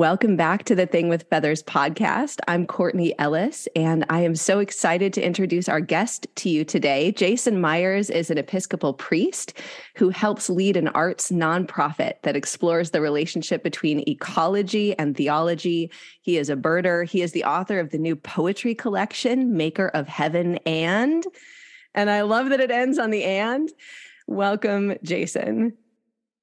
Welcome 0.00 0.34
back 0.34 0.64
to 0.64 0.74
the 0.74 0.86
Thing 0.86 1.10
with 1.10 1.28
Feathers 1.28 1.62
podcast. 1.62 2.38
I'm 2.48 2.66
Courtney 2.66 3.14
Ellis, 3.18 3.68
and 3.76 4.06
I 4.08 4.22
am 4.22 4.34
so 4.34 4.58
excited 4.58 5.12
to 5.12 5.22
introduce 5.22 5.68
our 5.68 5.82
guest 5.82 6.26
to 6.36 6.48
you 6.48 6.64
today. 6.64 7.12
Jason 7.12 7.60
Myers 7.60 8.08
is 8.08 8.30
an 8.30 8.38
Episcopal 8.38 8.94
priest 8.94 9.52
who 9.96 10.08
helps 10.08 10.48
lead 10.48 10.78
an 10.78 10.88
arts 10.88 11.30
nonprofit 11.30 12.14
that 12.22 12.34
explores 12.34 12.92
the 12.92 13.02
relationship 13.02 13.62
between 13.62 14.02
ecology 14.08 14.98
and 14.98 15.14
theology. 15.14 15.90
He 16.22 16.38
is 16.38 16.48
a 16.48 16.56
birder. 16.56 17.06
He 17.06 17.20
is 17.20 17.32
the 17.32 17.44
author 17.44 17.78
of 17.78 17.90
the 17.90 17.98
new 17.98 18.16
poetry 18.16 18.74
collection, 18.74 19.54
Maker 19.54 19.88
of 19.88 20.08
Heaven 20.08 20.56
and. 20.64 21.26
And 21.94 22.08
I 22.08 22.22
love 22.22 22.48
that 22.48 22.60
it 22.60 22.70
ends 22.70 22.98
on 22.98 23.10
the 23.10 23.24
and. 23.24 23.70
Welcome, 24.26 24.94
Jason. 25.02 25.76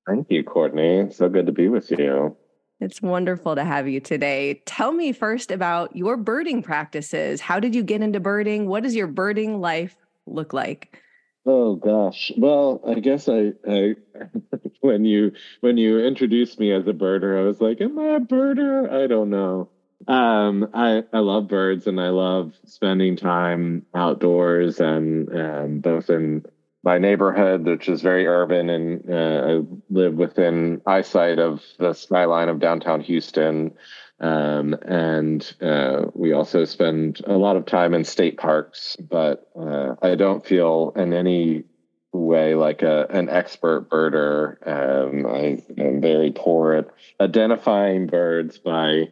Thank 0.05 0.27
you, 0.29 0.43
Courtney. 0.43 1.07
So 1.09 1.27
good 1.27 1.47
to 1.47 1.51
be 1.51 1.69
with 1.69 1.89
you. 1.89 2.37
It's 2.79 3.01
wonderful 3.01 3.55
to 3.55 3.63
have 3.63 3.87
you 3.87 3.99
today. 3.99 4.61
Tell 4.65 4.91
me 4.91 5.11
first 5.11 5.49
about 5.51 5.95
your 5.95 6.15
birding 6.15 6.61
practices. 6.61 7.41
How 7.41 7.59
did 7.59 7.73
you 7.73 7.81
get 7.83 8.01
into 8.01 8.19
birding? 8.19 8.67
What 8.67 8.83
does 8.83 8.95
your 8.95 9.07
birding 9.07 9.59
life 9.59 9.95
look 10.27 10.53
like? 10.53 11.01
Oh 11.45 11.75
gosh. 11.75 12.31
Well, 12.37 12.81
I 12.85 12.99
guess 12.99 13.27
I, 13.29 13.53
I 13.67 13.95
when 14.81 15.05
you 15.05 15.31
when 15.61 15.77
you 15.77 15.99
introduced 15.99 16.59
me 16.59 16.71
as 16.71 16.87
a 16.87 16.93
birder, 16.93 17.39
I 17.39 17.43
was 17.43 17.61
like, 17.61 17.81
am 17.81 17.97
I 17.97 18.15
a 18.15 18.19
birder? 18.19 18.91
I 18.91 19.07
don't 19.07 19.29
know. 19.29 19.69
Um, 20.07 20.69
I 20.73 21.03
I 21.13 21.19
love 21.19 21.47
birds 21.47 21.87
and 21.87 21.99
I 21.99 22.09
love 22.09 22.53
spending 22.65 23.15
time 23.15 23.85
outdoors 23.95 24.79
and 24.79 25.29
and 25.29 25.81
both 25.81 26.09
in 26.09 26.45
my 26.87 26.97
neighborhood, 26.97 27.65
which 27.65 27.89
is 27.89 28.01
very 28.01 28.25
urban, 28.25 28.69
and 28.69 29.11
uh, 29.11 29.45
I 29.45 29.61
live 29.89 30.13
within 30.13 30.81
eyesight 30.85 31.37
of 31.37 31.61
the 31.77 31.91
skyline 31.91 32.47
of 32.47 32.61
downtown 32.61 33.01
Houston. 33.01 33.73
Um, 34.21 34.73
and 34.83 35.53
uh, 35.61 36.05
we 36.13 36.31
also 36.31 36.63
spend 36.63 37.19
a 37.27 37.33
lot 37.33 37.57
of 37.57 37.65
time 37.65 37.93
in 37.93 38.05
state 38.05 38.37
parks, 38.37 38.95
but 38.95 39.51
uh, 39.59 39.95
I 40.01 40.15
don't 40.15 40.45
feel 40.45 40.93
in 40.95 41.11
any 41.11 41.65
way 42.13 42.55
like 42.55 42.83
a 42.83 43.05
an 43.09 43.27
expert 43.27 43.89
birder. 43.89 44.55
Um, 44.65 45.25
I 45.25 45.61
am 45.77 45.99
very 45.99 46.31
poor 46.31 46.73
at 46.73 46.87
identifying 47.19 48.07
birds 48.07 48.59
by 48.59 49.09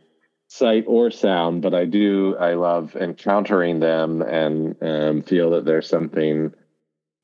sight 0.48 0.86
or 0.88 1.12
sound, 1.12 1.62
but 1.62 1.74
I 1.74 1.84
do. 1.84 2.38
I 2.38 2.54
love 2.54 2.96
encountering 2.96 3.82
them 3.82 4.22
and 4.22 4.78
um, 4.82 5.24
feel 5.24 5.50
that 5.50 5.66
there's 5.66 5.90
something 5.90 6.54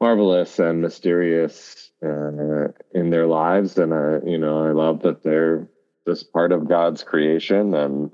marvelous 0.01 0.59
and 0.59 0.81
mysterious 0.81 1.91
uh, 2.03 2.67
in 2.93 3.11
their 3.11 3.27
lives. 3.27 3.77
And 3.77 3.93
I, 3.93 4.19
you 4.25 4.37
know 4.37 4.65
i 4.65 4.71
love 4.71 5.03
that 5.03 5.23
they're 5.23 5.67
just 6.07 6.33
part 6.33 6.51
of 6.51 6.67
god's 6.67 7.03
creation. 7.03 7.73
And 7.73 8.11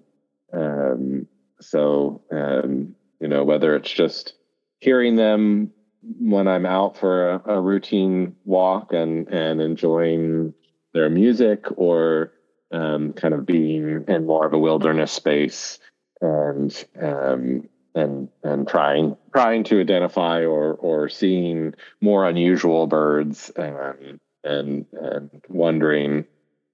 um, 0.53 1.27
so 1.59 2.21
um, 2.31 2.95
you 3.19 3.27
know 3.27 3.43
whether 3.43 3.75
it's 3.75 3.91
just 3.91 4.33
hearing 4.79 5.15
them 5.15 5.71
when 6.19 6.47
i'm 6.47 6.65
out 6.65 6.95
for 6.95 7.31
a, 7.31 7.55
a 7.55 7.61
routine 7.61 8.35
walk 8.45 8.93
and 8.93 9.27
and 9.29 9.59
enjoying 9.59 10.53
their 10.93 11.09
music 11.09 11.65
or 11.75 12.31
um, 12.71 13.13
kind 13.13 13.33
of 13.33 13.45
being 13.45 14.05
in 14.07 14.25
more 14.25 14.45
of 14.45 14.53
a 14.53 14.59
wilderness 14.59 15.11
space. 15.11 15.79
And 16.21 16.85
um, 17.01 17.69
and 17.97 18.29
and 18.43 18.67
trying 18.67 19.17
trying 19.33 19.63
to 19.65 19.79
identify 19.79 20.45
or 20.45 20.73
or 20.75 21.09
seeing 21.09 21.73
more 22.01 22.27
unusual 22.27 22.87
birds 22.87 23.49
and 23.55 24.19
and 24.43 24.85
and 24.93 25.41
wondering 25.49 26.25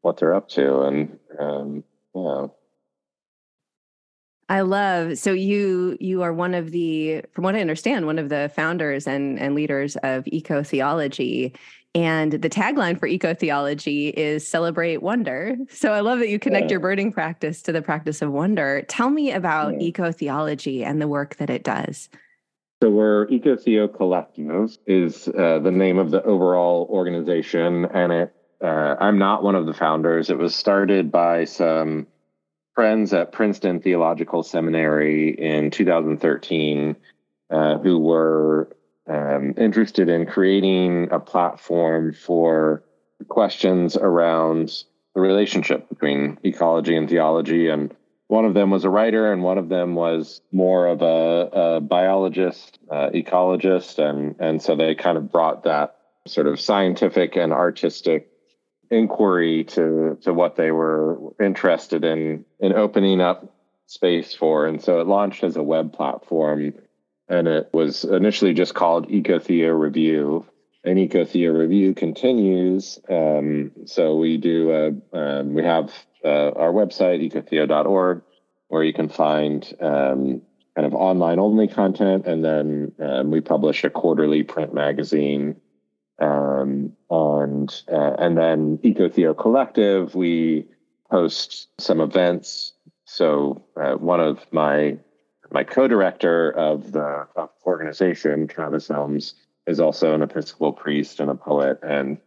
what 0.01 0.17
they're 0.17 0.33
up 0.33 0.49
to 0.49 0.81
and 0.81 1.17
um, 1.39 1.83
yeah. 2.13 2.47
I 4.49 4.61
love 4.61 5.17
so 5.17 5.31
you 5.31 5.97
you 5.99 6.21
are 6.21 6.33
one 6.33 6.53
of 6.53 6.71
the 6.71 7.23
from 7.31 7.45
what 7.45 7.55
I 7.55 7.61
understand 7.61 8.05
one 8.05 8.19
of 8.19 8.29
the 8.29 8.51
founders 8.53 9.07
and 9.07 9.39
and 9.39 9.55
leaders 9.55 9.95
of 10.03 10.27
eco 10.27 10.61
theology 10.61 11.55
and 11.95 12.33
the 12.33 12.49
tagline 12.49 12.99
for 12.99 13.05
eco 13.05 13.33
theology 13.33 14.09
is 14.09 14.47
celebrate 14.47 15.03
wonder. 15.03 15.55
So 15.69 15.93
I 15.93 15.99
love 15.99 16.19
that 16.19 16.29
you 16.29 16.39
connect 16.39 16.65
yeah. 16.65 16.71
your 16.71 16.79
birding 16.79 17.11
practice 17.11 17.61
to 17.63 17.71
the 17.71 17.81
practice 17.81 18.21
of 18.21 18.31
wonder. 18.31 18.83
Tell 18.87 19.09
me 19.09 19.31
about 19.31 19.73
yeah. 19.73 19.87
eco 19.87 20.11
theology 20.11 20.83
and 20.83 21.01
the 21.01 21.07
work 21.07 21.35
that 21.37 21.49
it 21.49 21.63
does. 21.63 22.09
So 22.81 22.89
we're 22.89 23.29
Eco 23.29 23.55
Theo 23.55 23.87
Collective 23.87 24.77
is 24.87 25.29
uh, 25.29 25.59
the 25.59 25.71
name 25.71 25.97
of 25.97 26.11
the 26.11 26.21
overall 26.23 26.85
organization, 26.89 27.85
and 27.85 28.11
it. 28.11 28.35
Uh, 28.61 28.95
I'm 28.99 29.17
not 29.17 29.41
one 29.43 29.55
of 29.55 29.65
the 29.65 29.73
founders. 29.73 30.29
It 30.29 30.37
was 30.37 30.53
started 30.53 31.11
by 31.11 31.45
some 31.45 32.07
friends 32.75 33.13
at 33.13 33.31
Princeton 33.31 33.79
Theological 33.79 34.43
Seminary 34.43 35.29
in 35.29 35.71
2013, 35.71 36.95
uh, 37.49 37.77
who 37.77 37.99
were 37.99 38.75
um, 39.07 39.53
interested 39.57 40.09
in 40.09 40.25
creating 40.25 41.09
a 41.11 41.19
platform 41.19 42.13
for 42.13 42.83
questions 43.27 43.95
around 43.97 44.83
the 45.15 45.21
relationship 45.21 45.89
between 45.89 46.37
ecology 46.43 46.95
and 46.95 47.09
theology. 47.09 47.67
And 47.67 47.93
one 48.27 48.45
of 48.45 48.53
them 48.53 48.71
was 48.71 48.83
a 48.83 48.89
writer, 48.89 49.31
and 49.31 49.43
one 49.43 49.57
of 49.57 49.69
them 49.69 49.95
was 49.95 50.41
more 50.51 50.87
of 50.87 51.01
a, 51.01 51.49
a 51.75 51.81
biologist, 51.81 52.79
uh, 52.89 53.09
ecologist, 53.09 53.99
and 53.99 54.35
and 54.39 54.61
so 54.61 54.75
they 54.75 54.95
kind 54.95 55.17
of 55.17 55.31
brought 55.31 55.63
that 55.63 55.97
sort 56.25 56.47
of 56.47 56.59
scientific 56.59 57.35
and 57.35 57.51
artistic 57.51 58.29
inquiry 58.89 59.63
to 59.65 60.17
to 60.21 60.33
what 60.33 60.55
they 60.55 60.71
were 60.71 61.17
interested 61.41 62.03
in 62.03 62.45
in 62.59 62.73
opening 62.73 63.19
up 63.21 63.53
space 63.87 64.33
for 64.33 64.65
and 64.65 64.81
so 64.81 65.01
it 65.01 65.07
launched 65.07 65.43
as 65.43 65.55
a 65.57 65.63
web 65.63 65.91
platform 65.93 66.73
and 67.29 67.47
it 67.47 67.69
was 67.73 68.03
initially 68.03 68.53
just 68.53 68.73
called 68.73 69.09
EcoTheo 69.09 69.77
Review. 69.77 70.45
And 70.83 70.97
EcoTheo 70.97 71.57
Review 71.57 71.93
continues. 71.93 72.99
Um, 73.09 73.71
so 73.85 74.17
we 74.17 74.37
do, 74.37 74.71
uh, 74.71 75.17
um, 75.17 75.53
we 75.53 75.63
have 75.63 75.93
uh, 76.25 76.51
our 76.51 76.73
website, 76.73 77.25
ecotheo.org, 77.25 78.21
where 78.67 78.83
you 78.83 78.93
can 78.93 79.07
find 79.07 79.65
um, 79.79 80.41
kind 80.75 80.85
of 80.85 80.93
online 80.93 81.39
only 81.39 81.69
content. 81.69 82.25
And 82.27 82.43
then 82.43 82.91
um, 82.99 83.31
we 83.31 83.39
publish 83.39 83.85
a 83.85 83.89
quarterly 83.89 84.43
print 84.43 84.73
magazine. 84.73 85.55
Um, 86.19 86.93
and, 87.09 87.83
uh, 87.89 88.15
and 88.19 88.37
then 88.37 88.77
EcoTheo 88.79 89.37
Collective, 89.37 90.15
we 90.15 90.65
host 91.09 91.69
some 91.79 92.01
events. 92.01 92.73
So 93.05 93.63
uh, 93.77 93.93
one 93.93 94.19
of 94.19 94.45
my 94.51 94.97
my 95.53 95.63
co-director 95.63 96.49
of 96.49 96.91
the 96.91 97.27
organization, 97.65 98.47
Travis 98.47 98.87
Helms, 98.87 99.35
is 99.67 99.79
also 99.79 100.13
an 100.13 100.23
Episcopal 100.23 100.73
priest 100.73 101.19
and 101.19 101.29
a 101.29 101.35
poet, 101.35 101.79
and 101.83 102.17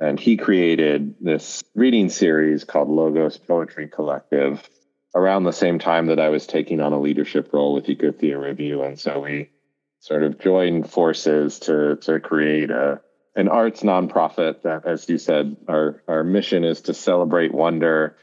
and 0.00 0.18
he 0.18 0.36
created 0.36 1.16
this 1.20 1.64
reading 1.74 2.08
series 2.08 2.62
called 2.62 2.88
Logos 2.88 3.36
Poetry 3.36 3.88
Collective 3.88 4.66
around 5.12 5.42
the 5.42 5.52
same 5.52 5.80
time 5.80 6.06
that 6.06 6.20
I 6.20 6.28
was 6.28 6.46
taking 6.46 6.80
on 6.80 6.92
a 6.92 7.00
leadership 7.00 7.52
role 7.52 7.74
with 7.74 7.86
EcoTheo 7.86 8.40
Review, 8.40 8.82
and 8.84 8.98
so 8.98 9.20
we 9.20 9.50
sort 9.98 10.22
of 10.22 10.38
joined 10.38 10.88
forces 10.88 11.58
to 11.60 11.96
to 11.96 12.20
create 12.20 12.70
a 12.70 13.00
an 13.34 13.48
arts 13.48 13.82
nonprofit 13.82 14.62
that, 14.62 14.86
as 14.86 15.08
you 15.08 15.18
said, 15.18 15.56
our 15.66 16.00
our 16.06 16.22
mission 16.22 16.64
is 16.64 16.82
to 16.82 16.94
celebrate 16.94 17.52
wonder 17.52 18.16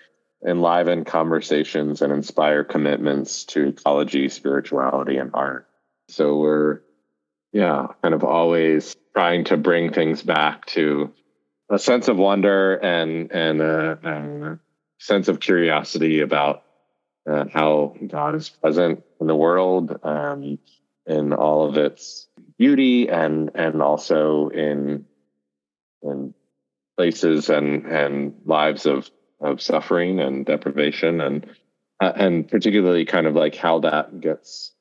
enliven 0.45 1.05
conversations 1.05 2.01
and 2.01 2.13
inspire 2.13 2.63
commitments 2.63 3.45
to 3.45 3.67
ecology, 3.67 4.29
spirituality, 4.29 5.17
and 5.17 5.31
art. 5.33 5.67
So 6.07 6.37
we're, 6.37 6.81
yeah, 7.51 7.87
kind 8.01 8.13
of 8.13 8.23
always 8.23 8.95
trying 9.13 9.45
to 9.45 9.57
bring 9.57 9.91
things 9.91 10.21
back 10.21 10.65
to 10.67 11.11
a 11.69 11.79
sense 11.79 12.07
of 12.07 12.17
wonder 12.17 12.75
and 12.75 13.31
and 13.31 13.61
a, 13.61 13.99
a 14.03 14.59
sense 14.99 15.27
of 15.27 15.39
curiosity 15.39 16.19
about 16.19 16.63
uh, 17.29 17.45
how 17.51 17.95
God 18.05 18.35
is 18.35 18.49
present 18.49 19.03
in 19.19 19.27
the 19.27 19.35
world, 19.35 19.97
um, 20.03 20.59
in 21.07 21.33
all 21.33 21.67
of 21.67 21.77
its 21.77 22.27
beauty, 22.59 23.09
and 23.09 23.51
and 23.55 23.81
also 23.81 24.49
in 24.49 25.05
in 26.03 26.33
places 26.97 27.49
and 27.49 27.85
and 27.85 28.35
lives 28.45 28.85
of 28.85 29.09
of 29.39 29.61
suffering 29.61 30.19
and 30.19 30.45
deprivation 30.45 31.21
and 31.21 31.45
uh, 32.01 32.11
and 32.15 32.47
particularly 32.47 33.05
kind 33.05 33.27
of 33.27 33.35
like 33.35 33.55
how 33.55 33.79
that 33.79 34.19
gets 34.19 34.73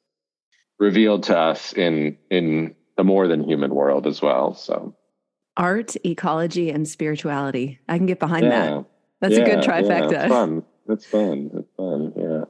revealed 0.79 1.25
to 1.25 1.39
us 1.39 1.73
in 1.73 2.17
in 2.31 2.75
the 2.97 3.05
more 3.05 3.29
than 3.29 3.45
human 3.45 3.75
world 3.75 4.07
as 4.07 4.21
well 4.23 4.55
so. 4.55 4.95
Art 5.57 5.95
ecology 6.05 6.71
and 6.71 6.89
spirituality. 6.89 7.79
I 7.89 7.97
can 7.97 8.07
get 8.07 8.19
behind 8.19 8.47
yeah. 8.47 8.51
that 8.51 8.85
that's 9.21 9.35
yeah, 9.35 9.45
a 9.45 9.45
good 9.45 9.65
trifecta 9.65 10.13
yeah, 10.13 10.23
it's 10.23 10.29
fun. 10.29 10.63
It's 10.89 11.07
fun. 11.07 11.51
It's 11.55 11.71
fun 11.77 12.13
yeah 12.17 12.45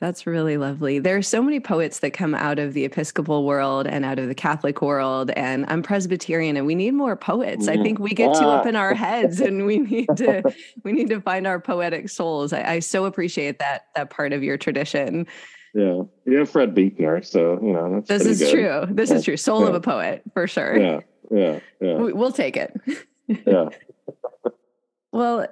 that's 0.00 0.26
really 0.26 0.56
lovely. 0.56 0.98
There 0.98 1.18
are 1.18 1.22
so 1.22 1.42
many 1.42 1.60
poets 1.60 1.98
that 1.98 2.12
come 2.12 2.34
out 2.34 2.58
of 2.58 2.72
the 2.72 2.86
Episcopal 2.86 3.44
world 3.44 3.86
and 3.86 4.02
out 4.02 4.18
of 4.18 4.28
the 4.28 4.34
Catholic 4.34 4.80
world. 4.80 5.30
And 5.32 5.66
I'm 5.68 5.82
Presbyterian 5.82 6.56
and 6.56 6.66
we 6.66 6.74
need 6.74 6.94
more 6.94 7.16
poets. 7.16 7.68
I 7.68 7.76
mm, 7.76 7.82
think 7.82 7.98
we 7.98 8.10
get 8.10 8.34
too 8.34 8.46
up 8.46 8.64
in 8.64 8.76
our 8.76 8.94
heads 8.94 9.40
and 9.40 9.66
we 9.66 9.78
need 9.78 10.08
to 10.16 10.42
we 10.84 10.92
need 10.92 11.10
to 11.10 11.20
find 11.20 11.46
our 11.46 11.60
poetic 11.60 12.08
souls. 12.08 12.54
I, 12.54 12.62
I 12.62 12.78
so 12.78 13.04
appreciate 13.04 13.58
that 13.58 13.88
that 13.94 14.08
part 14.08 14.32
of 14.32 14.42
your 14.42 14.56
tradition. 14.56 15.26
Yeah. 15.74 16.02
You 16.24 16.38
have 16.38 16.48
Fred 16.48 16.74
Buechner, 16.74 17.22
so 17.22 17.60
you 17.62 17.72
know 17.74 18.00
This 18.00 18.24
is 18.24 18.38
good. 18.38 18.52
true. 18.52 18.94
This 18.94 19.10
yeah. 19.10 19.16
is 19.16 19.24
true. 19.24 19.36
Soul 19.36 19.62
yeah. 19.62 19.68
of 19.68 19.74
a 19.74 19.80
poet, 19.80 20.22
for 20.32 20.46
sure. 20.46 20.78
Yeah. 20.78 21.00
Yeah. 21.30 21.60
Yeah. 21.80 21.96
We'll 21.98 22.32
take 22.32 22.56
it. 22.56 22.74
yeah. 23.26 23.68
well, 25.12 25.46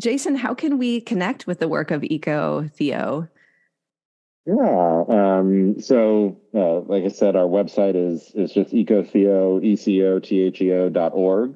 Jason, 0.00 0.36
how 0.36 0.54
can 0.54 0.78
we 0.78 1.00
connect 1.00 1.48
with 1.48 1.58
the 1.58 1.68
work 1.68 1.90
of 1.90 2.04
Eco 2.04 2.68
Theo? 2.68 3.28
Yeah. 4.44 5.04
Um, 5.08 5.80
so, 5.80 6.36
uh, 6.54 6.80
like 6.80 7.04
I 7.04 7.08
said, 7.08 7.36
our 7.36 7.46
website 7.46 7.94
is 7.94 8.32
is 8.34 8.52
just 8.52 8.72
ecotheo, 8.72 9.62
E-C-O-T-H-E-O 9.62 10.88
dot 10.88 11.12
org. 11.14 11.54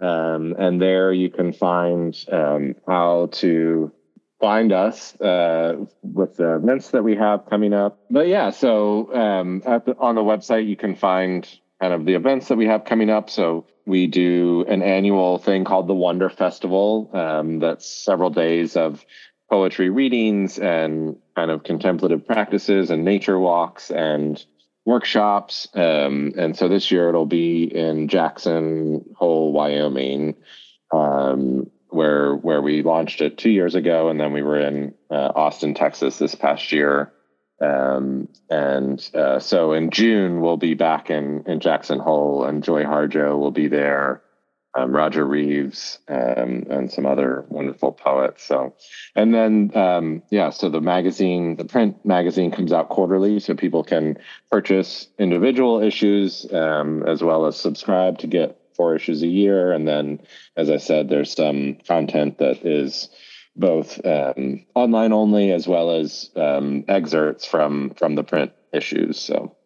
Um, 0.00 0.54
and 0.58 0.82
there 0.82 1.12
you 1.12 1.30
can 1.30 1.52
find 1.52 2.16
um, 2.30 2.74
how 2.86 3.28
to 3.32 3.92
find 4.40 4.72
us 4.72 5.18
uh, 5.20 5.76
with 6.02 6.36
the 6.36 6.56
events 6.56 6.90
that 6.90 7.04
we 7.04 7.14
have 7.16 7.46
coming 7.48 7.72
up. 7.72 8.00
But 8.10 8.26
yeah, 8.26 8.50
so 8.50 9.14
um, 9.14 9.60
the, 9.60 9.96
on 9.98 10.16
the 10.16 10.22
website 10.22 10.66
you 10.66 10.76
can 10.76 10.96
find 10.96 11.48
kind 11.80 11.94
of 11.94 12.04
the 12.04 12.14
events 12.14 12.48
that 12.48 12.58
we 12.58 12.66
have 12.66 12.84
coming 12.84 13.10
up. 13.10 13.30
So 13.30 13.66
we 13.86 14.06
do 14.08 14.64
an 14.68 14.82
annual 14.82 15.38
thing 15.38 15.64
called 15.64 15.86
the 15.86 15.94
Wonder 15.94 16.28
Festival. 16.28 17.10
Um, 17.12 17.60
that's 17.60 17.88
several 17.88 18.30
days 18.30 18.76
of 18.76 19.04
poetry 19.54 19.88
readings 19.88 20.58
and 20.58 21.16
kind 21.36 21.48
of 21.48 21.62
contemplative 21.62 22.26
practices 22.26 22.90
and 22.90 23.04
nature 23.04 23.38
walks 23.38 23.88
and 23.88 24.44
workshops. 24.84 25.68
Um, 25.74 26.32
and 26.36 26.56
so 26.56 26.66
this 26.66 26.90
year 26.90 27.08
it'll 27.08 27.24
be 27.24 27.62
in 27.62 28.08
Jackson 28.08 29.04
Hole, 29.16 29.52
Wyoming, 29.52 30.34
um, 30.92 31.70
where 31.86 32.34
where 32.34 32.60
we 32.60 32.82
launched 32.82 33.20
it 33.20 33.38
two 33.38 33.50
years 33.50 33.76
ago, 33.76 34.08
and 34.08 34.18
then 34.18 34.32
we 34.32 34.42
were 34.42 34.58
in 34.58 34.92
uh, 35.08 35.30
Austin, 35.36 35.74
Texas 35.74 36.18
this 36.18 36.34
past 36.34 36.72
year. 36.72 37.12
Um, 37.60 38.26
and 38.50 39.08
uh, 39.14 39.38
so 39.38 39.72
in 39.72 39.90
June 39.92 40.40
we'll 40.40 40.56
be 40.56 40.74
back 40.74 41.10
in 41.10 41.44
in 41.46 41.60
Jackson 41.60 42.00
Hole, 42.00 42.44
and 42.44 42.64
Joy 42.64 42.82
Harjo 42.82 43.38
will 43.38 43.52
be 43.52 43.68
there 43.68 44.23
um, 44.76 44.92
Roger 44.92 45.24
Reeves, 45.24 45.98
um, 46.08 46.64
and 46.70 46.90
some 46.90 47.06
other 47.06 47.44
wonderful 47.48 47.92
poets. 47.92 48.44
So, 48.44 48.74
and 49.14 49.32
then 49.32 49.70
um, 49.76 50.22
yeah, 50.30 50.50
so 50.50 50.68
the 50.68 50.80
magazine, 50.80 51.56
the 51.56 51.64
print 51.64 52.04
magazine, 52.04 52.50
comes 52.50 52.72
out 52.72 52.88
quarterly, 52.88 53.40
so 53.40 53.54
people 53.54 53.84
can 53.84 54.18
purchase 54.50 55.08
individual 55.18 55.80
issues 55.80 56.46
um, 56.52 57.04
as 57.06 57.22
well 57.22 57.46
as 57.46 57.56
subscribe 57.56 58.18
to 58.18 58.26
get 58.26 58.58
four 58.74 58.96
issues 58.96 59.22
a 59.22 59.28
year. 59.28 59.72
And 59.72 59.86
then, 59.86 60.20
as 60.56 60.70
I 60.70 60.78
said, 60.78 61.08
there's 61.08 61.34
some 61.34 61.78
content 61.86 62.38
that 62.38 62.66
is 62.66 63.08
both 63.56 64.04
um, 64.04 64.66
online 64.74 65.12
only 65.12 65.52
as 65.52 65.68
well 65.68 65.92
as 65.92 66.30
um, 66.34 66.84
excerpts 66.88 67.46
from 67.46 67.90
from 67.90 68.16
the 68.16 68.24
print 68.24 68.52
issues. 68.72 69.20
So, 69.20 69.56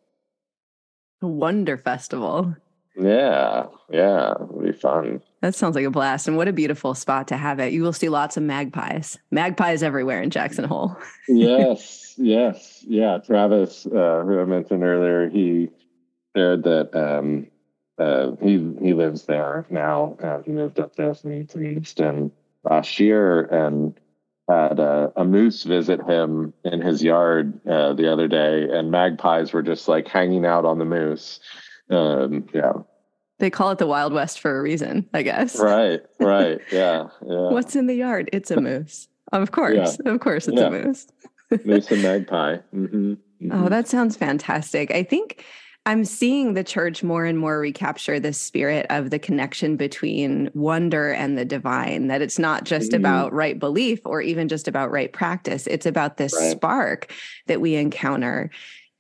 Wonder 1.23 1.79
Festival. 1.79 2.55
Yeah, 2.99 3.67
yeah, 3.91 4.33
it'll 4.33 4.61
be 4.62 4.73
fun. 4.73 5.23
That 5.41 5.55
sounds 5.55 5.77
like 5.77 5.85
a 5.85 5.91
blast. 5.91 6.27
And 6.27 6.37
what 6.37 6.49
a 6.49 6.53
beautiful 6.53 6.95
spot 6.95 7.29
to 7.29 7.37
have 7.37 7.61
it. 7.61 7.73
You 7.73 7.83
will 7.83 7.93
see 7.93 8.09
lots 8.09 8.37
of 8.37 8.43
magpies. 8.43 9.17
Magpies 9.31 9.85
everywhere 9.85 10.21
in 10.21 10.31
Jackson 10.31 10.65
Hole. 10.65 10.97
yes, 11.29 12.15
yes. 12.19 12.85
Yeah. 12.87 13.19
Travis, 13.19 13.87
uh, 13.87 14.25
who 14.25 14.41
I 14.41 14.45
mentioned 14.45 14.83
earlier, 14.83 15.29
he 15.29 15.69
shared 16.37 16.65
that 16.65 16.95
um, 16.95 17.47
uh, 17.99 18.33
he 18.43 18.75
he 18.81 18.95
lives 18.95 19.27
there 19.27 19.65
now. 19.71 20.17
Uh, 20.23 20.43
he 20.43 20.50
moved 20.50 20.81
up 20.81 20.97
there 20.97 21.15
from, 21.15 21.47
Houston 21.53 22.33
last 22.65 22.99
year 22.99 23.43
and 23.43 23.95
had 24.49 24.81
a, 24.81 25.12
a, 25.17 25.25
moose 25.25 25.62
visit 25.62 26.00
him 26.09 26.55
in 26.65 26.81
his 26.81 27.03
yard 27.03 27.61
uh, 27.69 27.93
the 27.93 28.11
other 28.11 28.27
day, 28.27 28.67
and 28.71 28.91
magpies 28.91 29.53
were 29.53 29.62
just 29.62 29.89
like 29.89 30.09
hanging 30.09 30.47
out 30.47 30.65
on 30.65 30.79
the 30.79 30.85
moose. 30.85 31.41
Um, 31.90 32.46
yeah. 32.52 32.73
They 33.38 33.50
call 33.50 33.70
it 33.70 33.79
the 33.79 33.87
Wild 33.87 34.12
West 34.12 34.40
for 34.40 34.58
a 34.58 34.62
reason, 34.62 35.08
I 35.14 35.23
guess. 35.23 35.58
Right, 35.58 36.00
right. 36.19 36.61
Yeah. 36.73 37.08
yeah. 37.26 37.50
What's 37.50 37.76
in 37.76 37.87
the 37.87 37.94
yard? 37.94 38.29
It's 38.32 38.50
a 38.50 38.61
moose. 38.61 39.08
Of 39.32 39.52
course. 39.52 39.99
Yeah. 40.05 40.12
Of 40.12 40.20
course, 40.20 40.49
it's 40.49 40.58
yeah. 40.58 40.67
a 40.67 40.70
moose. 40.70 41.06
moose 41.64 41.90
and 41.90 42.02
magpie. 42.02 42.56
Mm-hmm. 42.75 43.12
Mm-hmm. 43.12 43.52
Oh, 43.52 43.69
that 43.69 43.87
sounds 43.87 44.17
fantastic. 44.17 44.90
I 44.90 45.02
think 45.02 45.44
I'm 45.87 46.05
seeing 46.05 46.55
the 46.55 46.64
church 46.64 47.02
more 47.02 47.25
and 47.25 47.38
more 47.38 47.58
recapture 47.58 48.20
the 48.20 48.32
spirit 48.32 48.85
of 48.90 49.11
the 49.11 49.19
connection 49.19 49.76
between 49.76 50.50
wonder 50.52 51.12
and 51.12 51.38
the 51.38 51.44
divine, 51.44 52.08
that 52.08 52.20
it's 52.20 52.38
not 52.38 52.64
just 52.64 52.90
mm-hmm. 52.90 53.00
about 53.00 53.32
right 53.32 53.58
belief 53.58 54.00
or 54.05 54.20
even 54.20 54.49
just 54.49 54.69
about 54.69 54.90
right 54.90 55.12
practice. 55.12 55.67
It's 55.67 55.87
about 55.87 56.17
this 56.17 56.35
right. 56.38 56.50
spark 56.50 57.12
that 57.46 57.61
we 57.61 57.76
encounter. 57.76 58.50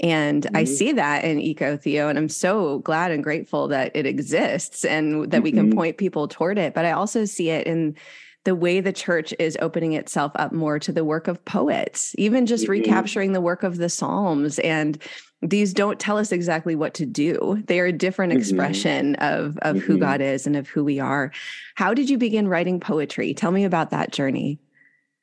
And 0.00 0.44
mm-hmm. 0.44 0.56
I 0.56 0.64
see 0.64 0.92
that 0.92 1.24
in 1.24 1.40
Eco 1.40 1.76
Theo, 1.76 2.08
and 2.08 2.18
I'm 2.18 2.28
so 2.28 2.78
glad 2.80 3.10
and 3.10 3.22
grateful 3.22 3.68
that 3.68 3.92
it 3.94 4.06
exists 4.06 4.84
and 4.84 5.30
that 5.30 5.42
we 5.42 5.52
can 5.52 5.68
mm-hmm. 5.68 5.78
point 5.78 5.96
people 5.96 6.28
toward 6.28 6.58
it. 6.58 6.74
But 6.74 6.84
I 6.84 6.92
also 6.92 7.24
see 7.24 7.50
it 7.50 7.66
in 7.66 7.96
the 8.44 8.54
way 8.54 8.80
the 8.80 8.92
church 8.92 9.34
is 9.38 9.58
opening 9.60 9.92
itself 9.92 10.32
up 10.36 10.52
more 10.52 10.78
to 10.78 10.92
the 10.92 11.04
work 11.04 11.28
of 11.28 11.44
poets, 11.44 12.14
even 12.16 12.46
just 12.46 12.64
mm-hmm. 12.64 12.72
recapturing 12.72 13.32
the 13.32 13.40
work 13.40 13.62
of 13.62 13.76
the 13.76 13.88
Psalms. 13.88 14.58
And 14.60 15.02
these 15.42 15.74
don't 15.74 16.00
tell 16.00 16.16
us 16.16 16.32
exactly 16.32 16.74
what 16.74 16.94
to 16.94 17.04
do. 17.04 17.62
They 17.66 17.80
are 17.80 17.86
a 17.86 17.92
different 17.92 18.32
mm-hmm. 18.32 18.40
expression 18.40 19.16
of, 19.16 19.58
of 19.58 19.78
who 19.78 19.94
mm-hmm. 19.94 20.02
God 20.02 20.20
is 20.20 20.46
and 20.46 20.56
of 20.56 20.68
who 20.68 20.84
we 20.84 21.00
are. 21.00 21.32
How 21.74 21.92
did 21.92 22.08
you 22.08 22.18
begin 22.18 22.48
writing 22.48 22.80
poetry? 22.80 23.34
Tell 23.34 23.50
me 23.50 23.64
about 23.64 23.90
that 23.90 24.12
journey. 24.12 24.60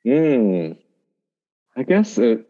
Mm. 0.06 0.76
I 1.76 1.82
guess 1.82 2.16
it, 2.18 2.46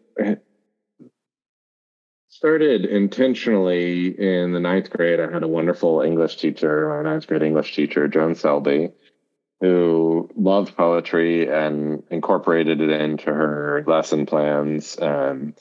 started 2.36 2.84
intentionally 2.84 4.08
in 4.08 4.52
the 4.52 4.60
ninth 4.60 4.90
grade. 4.90 5.20
I 5.20 5.32
had 5.32 5.42
a 5.42 5.48
wonderful 5.48 6.02
English 6.02 6.36
teacher, 6.36 6.88
my 6.90 7.10
ninth 7.10 7.26
grade 7.26 7.42
English 7.42 7.74
teacher, 7.74 8.08
Joan 8.08 8.34
Selby, 8.34 8.90
who 9.62 10.28
loved 10.36 10.76
poetry 10.76 11.48
and 11.48 12.02
incorporated 12.10 12.82
it 12.82 12.90
into 12.90 13.32
her 13.32 13.82
lesson 13.86 14.26
plans. 14.26 15.00
Um, 15.00 15.54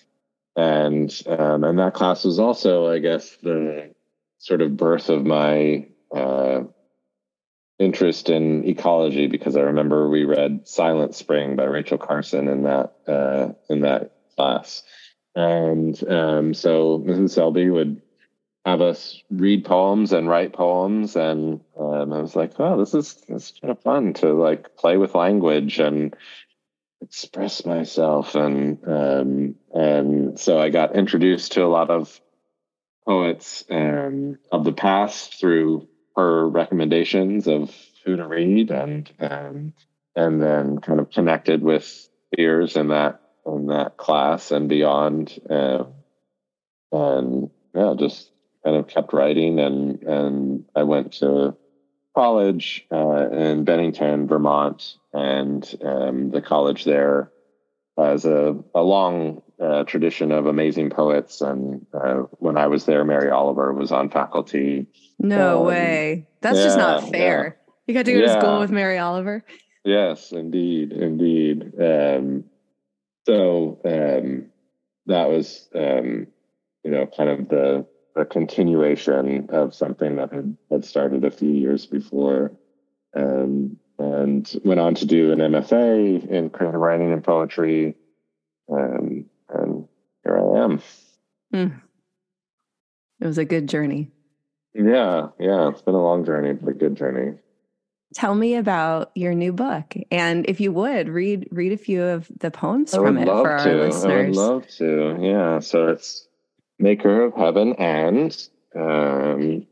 and 0.58 1.10
um, 1.27 1.63
and 1.63 1.79
that 1.79 1.94
class 1.94 2.25
was 2.25 2.39
also, 2.39 2.91
I 2.91 3.00
guess, 3.00 3.38
the 3.38 3.94
sort 4.38 4.62
of 4.62 4.75
birth 4.75 5.08
of 5.08 5.25
my 5.25 5.88
uh, 6.13 6.63
interest 7.79 8.29
in 8.29 8.67
ecology 8.67 9.27
because 9.27 9.55
I 9.55 9.62
remember 9.62 10.10
we 10.10 10.25
read 10.25 10.67
Silent 10.67 11.15
Spring 11.15 11.55
by 11.55 11.63
Rachel 11.63 11.98
Carson 11.98 12.50
in 12.50 12.63
that 12.63 12.94
uh, 13.08 13.53
in 13.70 13.82
that 13.82 14.12
class. 14.36 14.84
And 15.36 16.01
um, 16.10 16.54
so 16.54 17.00
Mrs. 17.00 17.32
Selby 17.32 17.70
would 17.70 18.01
have 18.65 18.82
us 18.82 19.22
read 19.30 19.65
poems 19.65 20.12
and 20.12 20.27
write 20.27 20.54
poems. 20.54 21.15
And 21.15 21.62
um, 21.80 22.13
I 22.13 22.22
was 22.22 22.36
like, 22.36 22.54
oh, 22.60 22.80
this 22.80 22.94
is, 22.94 23.13
this 23.27 23.51
is 23.51 23.60
kind 23.62 23.72
of 23.72 23.82
fun 23.82 24.13
to 24.15 24.34
like 24.34 24.75
play 24.77 24.98
with 24.98 25.13
language 25.13 25.80
and 25.80 26.15
express 27.01 27.65
myself. 27.65 28.36
And, 28.36 28.80
um, 28.88 29.56
and 29.74 30.39
so 30.39 30.60
I 30.60 30.70
got 30.70 30.96
introduced 30.96 31.51
to 31.54 31.63
a 31.63 31.68
lot 31.68 31.89
of 31.89 32.20
poets 33.06 33.63
um, 33.70 34.39
of 34.51 34.63
the 34.63 34.74
past 34.74 35.39
through 35.39 35.88
her 36.15 36.48
recommendations 36.50 37.48
of 37.48 37.75
who 38.04 38.15
to 38.15 38.27
read 38.27 38.72
and, 38.72 39.12
and, 39.20 39.74
and 40.15 40.42
then 40.42 40.80
kind 40.80 41.00
of 41.00 41.12
connected 41.12 41.62
with 41.62 42.10
peers 42.36 42.77
in 42.77 42.88
that 42.88 43.22
in 43.45 43.67
that 43.67 43.97
class 43.97 44.51
and 44.51 44.69
beyond. 44.69 45.39
Uh, 45.49 45.85
and 46.91 47.49
yeah, 47.73 47.93
just 47.97 48.31
kind 48.63 48.77
of 48.77 48.87
kept 48.87 49.13
writing 49.13 49.59
and 49.59 50.01
and 50.03 50.65
I 50.75 50.83
went 50.83 51.13
to 51.13 51.55
college 52.15 52.85
uh, 52.91 53.29
in 53.29 53.65
Bennington, 53.65 54.27
Vermont, 54.27 54.95
and 55.13 55.75
um, 55.83 56.31
the 56.31 56.41
college 56.41 56.85
there 56.85 57.31
has 57.97 58.25
a, 58.25 58.57
a 58.73 58.81
long 58.81 59.41
uh, 59.61 59.83
tradition 59.83 60.31
of 60.31 60.45
amazing 60.45 60.89
poets. 60.89 61.41
And 61.41 61.85
uh, 61.93 62.23
when 62.39 62.57
I 62.57 62.67
was 62.67 62.85
there, 62.85 63.03
Mary 63.05 63.29
Oliver 63.29 63.73
was 63.73 63.91
on 63.91 64.09
faculty. 64.09 64.87
No 65.19 65.59
um, 65.59 65.67
way. 65.67 66.27
That's 66.41 66.57
yeah, 66.57 66.63
just 66.63 66.77
not 66.77 67.09
fair. 67.09 67.57
Yeah. 67.57 67.73
You 67.87 67.93
got 67.93 68.05
to 68.05 68.13
go 68.13 68.19
yeah. 68.19 68.33
to 68.33 68.41
school 68.41 68.59
with 68.59 68.71
Mary 68.71 68.97
Oliver. 68.97 69.45
Yes, 69.83 70.31
indeed, 70.31 70.91
indeed. 70.91 71.73
Um, 71.79 72.45
so 73.25 73.79
um, 73.86 74.48
that 75.08 75.29
was, 75.29 75.67
um, 75.75 76.27
you 76.84 76.91
know, 76.91 77.08
kind 77.08 77.29
of 77.29 77.50
the, 77.50 77.86
the 78.15 78.25
continuation 78.25 79.50
of 79.50 79.74
something 79.74 80.15
that 80.17 80.32
had, 80.32 80.58
had 80.72 80.86
started 80.86 81.25
a 81.25 81.32
few 81.32 81.50
years 81.50 81.86
before. 81.86 82.51
Um, 83.15 83.77
and 83.98 84.51
went 84.63 84.79
on 84.79 84.96
to 84.96 85.05
do 85.05 85.32
an 85.32 85.39
MFA 85.39 86.27
in 86.27 86.50
creative 86.50 86.79
writing 86.79 87.13
and 87.13 87.24
poetry. 87.24 87.96
Um, 88.70 89.25
and 89.50 89.88
here 90.24 90.38
I 90.38 90.63
am. 90.63 90.82
Mm. 91.53 91.82
It 93.22 93.27
was 93.27 93.38
a 93.38 93.46
good 93.46 93.70
journey. 93.70 94.12
Yeah, 94.74 95.29
yeah, 95.39 95.70
it's 95.70 95.82
been 95.82 95.96
a 95.96 96.03
long 96.03 96.25
journey, 96.25 96.53
but 96.53 96.70
a 96.70 96.74
good 96.74 96.96
journey. 96.96 97.38
Tell 98.15 98.34
me 98.34 98.55
about 98.55 99.12
your 99.13 99.34
new 99.34 99.53
book, 99.53 99.93
and 100.10 100.50
if 100.50 100.60
you 100.60 100.72
would 100.72 101.10
read 101.10 101.48
read 101.51 101.74
a 101.74 101.77
few 101.77 102.01
of 102.01 102.31
the 102.39 102.50
poems 102.50 102.95
from 102.95 103.17
it 103.17 103.25
for 103.25 103.51
our 103.51 103.63
to. 103.63 103.75
listeners. 103.75 104.05
I 104.05 104.17
would 104.25 104.36
love 104.36 104.67
to. 104.77 105.19
Yeah, 105.22 105.60
so 105.60 105.89
it's 105.89 106.27
Maker 106.79 107.25
of 107.25 107.36
Heaven 107.36 107.74
and 107.74 108.48
um, 108.75 109.67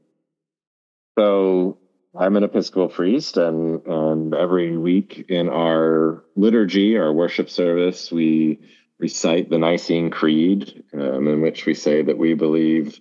so 1.18 1.78
I'm 2.18 2.36
an 2.36 2.44
Episcopal 2.44 2.90
priest, 2.90 3.38
and, 3.38 3.86
and 3.86 4.34
every 4.34 4.78
week 4.78 5.26
in 5.30 5.50
our 5.50 6.24
liturgy, 6.36 6.98
our 6.98 7.12
worship 7.12 7.50
service, 7.50 8.12
we 8.12 8.60
recite 9.00 9.50
the 9.50 9.58
Nicene 9.58 10.10
Creed, 10.10 10.84
um, 10.94 11.28
in 11.28 11.42
which 11.42 11.66
we 11.66 11.74
say 11.74 12.02
that 12.02 12.18
we 12.18 12.34
believe 12.34 13.00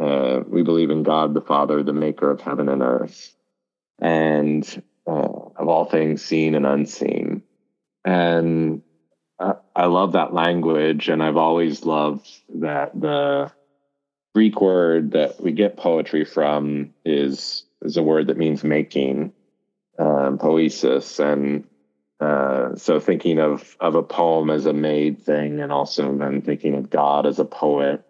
uh, 0.00 0.40
we 0.46 0.62
believe 0.62 0.90
in 0.90 1.02
God 1.02 1.34
the 1.34 1.40
Father, 1.40 1.82
the 1.82 1.92
Maker 1.92 2.30
of 2.30 2.40
heaven 2.40 2.68
and 2.68 2.82
earth, 2.82 3.34
and 4.00 4.82
uh, 5.06 5.10
of 5.56 5.68
all 5.68 5.86
things 5.86 6.24
seen 6.24 6.54
and 6.54 6.66
unseen. 6.66 7.42
And 8.04 8.82
I, 9.38 9.54
I 9.74 9.86
love 9.86 10.12
that 10.12 10.32
language, 10.34 11.08
and 11.08 11.22
I've 11.22 11.36
always 11.36 11.84
loved 11.84 12.28
that 12.56 12.98
the 12.98 13.52
Greek 14.34 14.60
word 14.60 15.12
that 15.12 15.40
we 15.40 15.52
get 15.52 15.76
poetry 15.76 16.24
from 16.24 16.94
is 17.04 17.64
is 17.82 17.96
a 17.96 18.02
word 18.02 18.28
that 18.28 18.36
means 18.36 18.64
making, 18.64 19.32
um, 19.98 20.38
poesis, 20.38 21.20
and 21.20 21.64
uh, 22.20 22.76
so 22.76 23.00
thinking 23.00 23.40
of 23.40 23.76
of 23.80 23.94
a 23.94 24.02
poem 24.02 24.50
as 24.50 24.66
a 24.66 24.72
made 24.72 25.22
thing, 25.22 25.60
and 25.60 25.72
also 25.72 26.16
then 26.16 26.42
thinking 26.42 26.74
of 26.74 26.90
God 26.90 27.26
as 27.26 27.38
a 27.38 27.44
poet. 27.44 28.04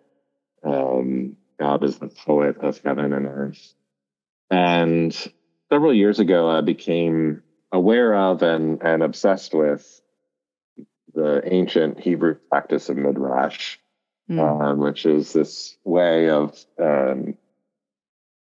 Um, 0.64 1.36
God 1.60 1.84
is 1.84 1.98
the 1.98 2.08
poet 2.08 2.58
of 2.58 2.80
heaven 2.84 3.12
and 3.12 3.26
earth. 3.26 3.74
And 4.50 5.16
several 5.70 5.94
years 5.94 6.18
ago, 6.18 6.48
I 6.50 6.60
became 6.60 7.42
aware 7.72 8.14
of 8.14 8.42
and 8.42 8.82
and 8.82 9.02
obsessed 9.02 9.54
with 9.54 10.00
the 11.14 11.42
ancient 11.44 12.00
Hebrew 12.00 12.36
practice 12.48 12.88
of 12.88 12.96
midrash, 12.96 13.78
mm. 14.30 14.38
uh, 14.38 14.74
which 14.74 15.06
is 15.06 15.32
this 15.32 15.76
way 15.84 16.30
of 16.30 16.56
um, 16.78 17.36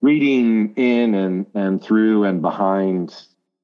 reading 0.00 0.74
in 0.76 1.14
and 1.14 1.46
and 1.54 1.82
through 1.82 2.24
and 2.24 2.42
behind 2.42 3.14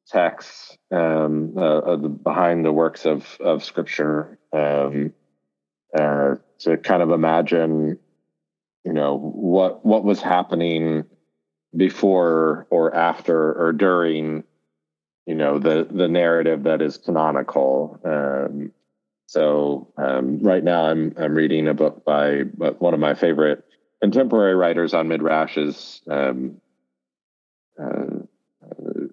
texts 0.07 0.79
um, 0.91 1.53
uh, 1.59 1.97
the, 1.97 2.09
behind 2.09 2.65
the 2.65 2.73
works 2.73 3.05
of 3.05 3.37
of 3.41 3.63
scripture 3.63 4.39
um, 4.53 5.13
uh, 5.97 6.37
to 6.59 6.77
kind 6.79 7.03
of 7.03 7.11
imagine 7.11 7.99
you 8.85 8.93
know 8.93 9.19
what 9.19 9.85
what 9.85 10.05
was 10.05 10.23
happening 10.23 11.05
before 11.77 12.67
or 12.71 12.95
after 12.95 13.53
or 13.53 13.73
during 13.73 14.45
you 15.27 15.35
know 15.35 15.59
the 15.59 15.87
the 15.91 16.09
narrative 16.09 16.63
that 16.63 16.81
is 16.81 16.97
canonical 16.97 18.01
um, 18.05 18.73
so 19.27 19.93
um, 19.99 20.39
right 20.41 20.65
now 20.65 20.87
i'm 20.87 21.15
i'm 21.19 21.35
reading 21.35 21.69
a 21.69 21.75
book 21.75 22.05
by 22.05 22.41
one 22.79 22.95
of 22.95 23.01
my 23.01 23.15
favorite 23.15 23.65
contemporary 24.01 24.55
writers 24.55 24.95
on 24.95 25.09
midrash 25.09 25.59
is 25.59 26.01
um, 26.09 26.61
uh, 27.79 28.21
uh, 28.65 29.05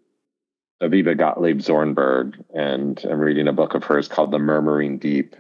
Aviva 0.82 1.18
Gottlieb 1.18 1.60
Zornberg, 1.60 2.44
and 2.54 3.02
I'm 3.10 3.20
reading 3.20 3.48
a 3.48 3.54
book 3.54 3.76
of 3.76 3.84
hers 3.84 4.08
called 4.08 4.32
The 4.32 4.40
Murmuring 4.40 4.98
Deep. 4.98 5.36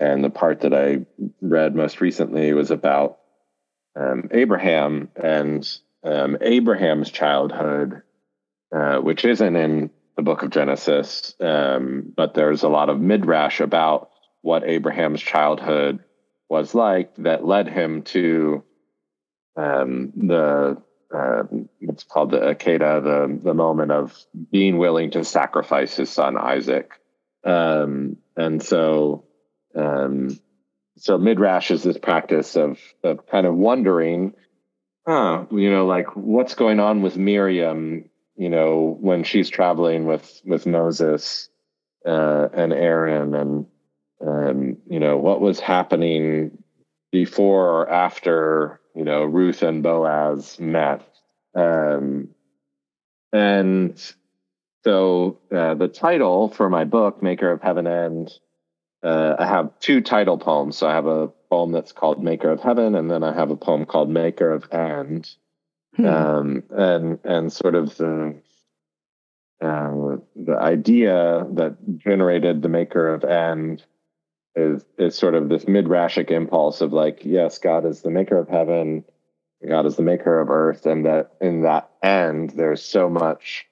And 0.00 0.24
the 0.24 0.30
part 0.30 0.60
that 0.62 0.72
I 0.72 1.04
read 1.40 1.76
most 1.76 2.00
recently 2.00 2.52
was 2.54 2.70
about 2.70 3.18
um, 3.94 4.28
Abraham 4.32 5.10
and 5.14 5.68
um, 6.04 6.36
Abraham's 6.40 7.10
childhood, 7.10 8.02
uh, 8.74 8.98
which 8.98 9.24
isn't 9.24 9.56
in 9.56 9.90
the 10.16 10.22
book 10.22 10.42
of 10.42 10.50
Genesis, 10.50 11.34
um, 11.40 12.12
but 12.16 12.34
there's 12.34 12.62
a 12.62 12.68
lot 12.68 12.88
of 12.88 13.00
midrash 13.00 13.60
about 13.60 14.10
what 14.42 14.64
Abraham's 14.64 15.22
childhood 15.22 16.00
was 16.48 16.74
like 16.74 17.14
that 17.16 17.44
led 17.44 17.68
him 17.68 18.02
to 18.02 18.62
um, 19.56 20.12
the 20.16 20.82
uh, 21.14 21.42
what's 21.80 22.04
called 22.04 22.30
the 22.30 22.38
Akedah, 22.38 23.02
the 23.02 23.40
the 23.42 23.54
moment 23.54 23.92
of 23.92 24.16
being 24.50 24.78
willing 24.78 25.10
to 25.12 25.24
sacrifice 25.24 25.96
his 25.96 26.10
son 26.10 26.36
Isaac, 26.38 26.92
um, 27.44 28.16
and 28.36 28.62
so 28.62 29.24
um, 29.74 30.38
so 30.96 31.18
midrash 31.18 31.70
is 31.70 31.82
this 31.82 31.98
practice 31.98 32.56
of 32.56 32.78
of 33.02 33.26
kind 33.26 33.46
of 33.46 33.54
wondering, 33.54 34.34
huh, 35.06 35.44
you 35.50 35.70
know, 35.70 35.86
like 35.86 36.14
what's 36.16 36.54
going 36.54 36.80
on 36.80 37.02
with 37.02 37.16
Miriam, 37.16 38.08
you 38.36 38.48
know, 38.48 38.96
when 39.00 39.24
she's 39.24 39.50
traveling 39.50 40.06
with 40.06 40.40
with 40.44 40.66
Moses 40.66 41.48
uh, 42.06 42.48
and 42.52 42.72
Aaron, 42.72 43.34
and 43.34 43.66
um, 44.26 44.76
you 44.88 45.00
know 45.00 45.18
what 45.18 45.40
was 45.40 45.60
happening 45.60 46.62
before 47.10 47.68
or 47.68 47.90
after 47.90 48.80
you 48.94 49.04
know 49.04 49.24
Ruth 49.24 49.62
and 49.62 49.82
Boaz 49.82 50.58
met, 50.58 51.02
um, 51.54 52.28
and 53.32 54.14
so 54.84 55.38
uh, 55.54 55.74
the 55.74 55.88
title 55.88 56.48
for 56.48 56.68
my 56.68 56.84
book, 56.84 57.22
Maker 57.22 57.50
of 57.50 57.62
Heaven 57.62 57.86
and 57.86 58.32
uh, 59.02 59.36
I 59.38 59.46
have 59.46 59.78
two 59.80 60.00
title 60.00 60.38
poems. 60.38 60.76
So 60.76 60.86
I 60.86 60.92
have 60.92 61.06
a 61.06 61.28
poem 61.50 61.72
that's 61.72 61.92
called 61.92 62.22
Maker 62.22 62.50
of 62.50 62.60
Heaven, 62.60 62.94
and 62.94 63.10
then 63.10 63.22
I 63.22 63.34
have 63.34 63.50
a 63.50 63.56
poem 63.56 63.84
called 63.84 64.08
Maker 64.08 64.52
of 64.52 64.66
And, 64.70 65.28
hmm. 65.96 66.06
um, 66.06 66.62
and 66.70 67.18
and 67.24 67.52
sort 67.52 67.74
of 67.74 67.96
the 67.96 68.34
uh, 69.60 70.16
the 70.34 70.56
idea 70.58 71.46
that 71.52 71.76
generated 71.98 72.62
the 72.62 72.68
Maker 72.68 73.12
of 73.14 73.24
And 73.24 73.82
is 74.54 74.84
is 74.98 75.14
sort 75.14 75.34
of 75.34 75.48
this 75.48 75.64
midrashic 75.64 76.30
impulse 76.30 76.80
of 76.80 76.92
like, 76.92 77.20
yes, 77.24 77.58
God 77.58 77.86
is 77.86 78.02
the 78.02 78.10
maker 78.10 78.36
of 78.38 78.48
heaven, 78.48 79.04
God 79.66 79.86
is 79.86 79.96
the 79.96 80.02
maker 80.02 80.40
of 80.40 80.50
earth, 80.50 80.86
and 80.86 81.06
that 81.06 81.32
in 81.40 81.62
that 81.62 81.90
end, 82.02 82.50
there's 82.50 82.82
so 82.82 83.08
much, 83.08 83.66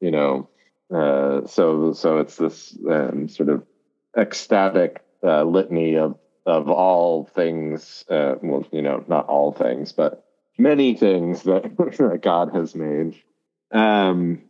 you 0.00 0.10
know, 0.10 0.48
uh, 0.92 1.46
so 1.46 1.92
so 1.92 2.18
it's 2.18 2.36
this 2.36 2.76
um, 2.88 3.28
sort 3.28 3.48
of 3.48 3.62
ecstatic 4.16 5.02
uh, 5.22 5.44
litany 5.44 5.96
of 5.96 6.18
of 6.44 6.68
all 6.68 7.24
things. 7.24 8.04
Uh, 8.08 8.34
well, 8.42 8.66
you 8.72 8.82
know, 8.82 9.04
not 9.08 9.28
all 9.28 9.52
things, 9.52 9.92
but 9.92 10.24
many 10.58 10.94
things 10.94 11.42
that, 11.44 11.76
that 11.76 12.20
God 12.22 12.54
has 12.54 12.74
made. 12.74 13.20
Um, 13.70 14.42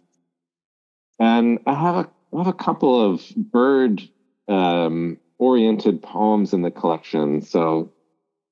and 1.18 1.60
I 1.66 1.74
have 1.74 1.94
a 1.96 2.10
I 2.34 2.38
have 2.38 2.46
a 2.46 2.52
couple 2.52 3.12
of 3.12 3.22
bird 3.36 4.02
um, 4.48 5.18
oriented 5.38 6.02
poems 6.02 6.52
in 6.52 6.62
the 6.62 6.70
collection. 6.70 7.42
So 7.42 7.92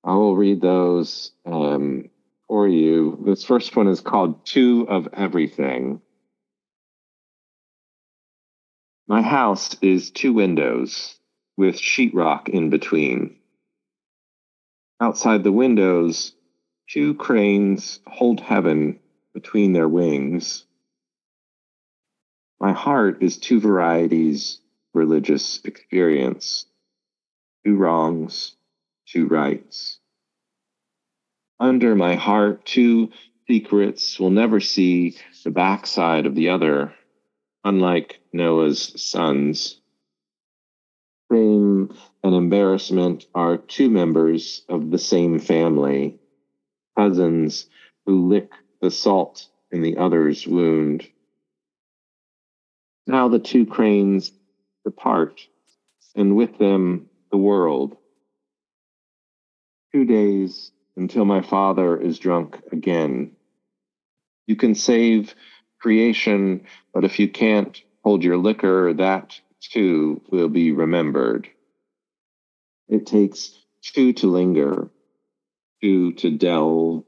I 0.04 0.14
will 0.14 0.36
read 0.36 0.60
those 0.60 1.32
um, 1.46 2.10
for 2.46 2.68
you. 2.68 3.18
This 3.24 3.44
first 3.44 3.74
one 3.74 3.88
is 3.88 4.00
called 4.00 4.44
Two 4.44 4.86
of 4.88 5.08
Everything. 5.12 6.00
My 9.10 9.22
house 9.22 9.74
is 9.82 10.12
two 10.12 10.32
windows 10.32 11.18
with 11.56 11.74
sheetrock 11.74 12.48
in 12.48 12.70
between. 12.70 13.38
Outside 15.00 15.42
the 15.42 15.50
windows, 15.50 16.32
two 16.88 17.14
cranes 17.14 17.98
hold 18.06 18.38
heaven 18.38 19.00
between 19.34 19.72
their 19.72 19.88
wings. 19.88 20.64
My 22.60 22.70
heart 22.72 23.20
is 23.20 23.36
two 23.36 23.58
varieties 23.58 24.60
religious 24.94 25.60
experience 25.64 26.66
two 27.66 27.74
wrongs, 27.76 28.54
two 29.08 29.26
rights. 29.26 29.98
Under 31.58 31.96
my 31.96 32.14
heart, 32.14 32.64
two 32.64 33.10
secrets 33.48 34.20
will 34.20 34.30
never 34.30 34.60
see 34.60 35.16
the 35.42 35.50
backside 35.50 36.26
of 36.26 36.36
the 36.36 36.50
other, 36.50 36.94
unlike 37.64 38.20
Noah's 38.32 39.00
sons. 39.02 39.80
shame 41.32 41.94
and 42.22 42.34
embarrassment 42.34 43.26
are 43.34 43.56
two 43.56 43.90
members 43.90 44.62
of 44.68 44.90
the 44.90 44.98
same 44.98 45.38
family, 45.38 46.18
cousins 46.96 47.66
who 48.06 48.28
lick 48.28 48.50
the 48.80 48.90
salt 48.90 49.48
in 49.70 49.82
the 49.82 49.96
other's 49.96 50.46
wound. 50.46 51.06
Now 53.06 53.28
the 53.28 53.38
two 53.38 53.66
cranes 53.66 54.32
depart, 54.84 55.40
and 56.16 56.36
with 56.36 56.58
them 56.58 57.08
the 57.30 57.38
world. 57.38 57.96
Two 59.92 60.04
days 60.04 60.72
until 60.96 61.24
my 61.24 61.42
father 61.42 62.00
is 62.00 62.18
drunk 62.18 62.60
again. 62.72 63.32
You 64.46 64.56
can 64.56 64.74
save 64.74 65.34
creation, 65.80 66.66
but 66.94 67.04
if 67.04 67.18
you 67.18 67.28
can't 67.28 67.82
hold 68.04 68.22
your 68.22 68.36
liquor, 68.36 68.94
that 68.94 69.40
too 69.60 70.22
will 70.30 70.48
be 70.48 70.72
remembered. 70.72 71.48
It 72.88 73.06
takes 73.06 73.56
two 73.82 74.12
to 74.14 74.26
linger, 74.26 74.90
two 75.82 76.12
to 76.14 76.30
delve, 76.30 77.04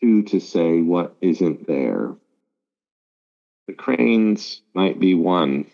two 0.00 0.22
to 0.24 0.40
say 0.40 0.80
what 0.80 1.16
isn't 1.20 1.66
there. 1.66 2.14
The 3.66 3.74
cranes 3.74 4.62
might 4.74 4.98
be 4.98 5.14
one. 5.14 5.66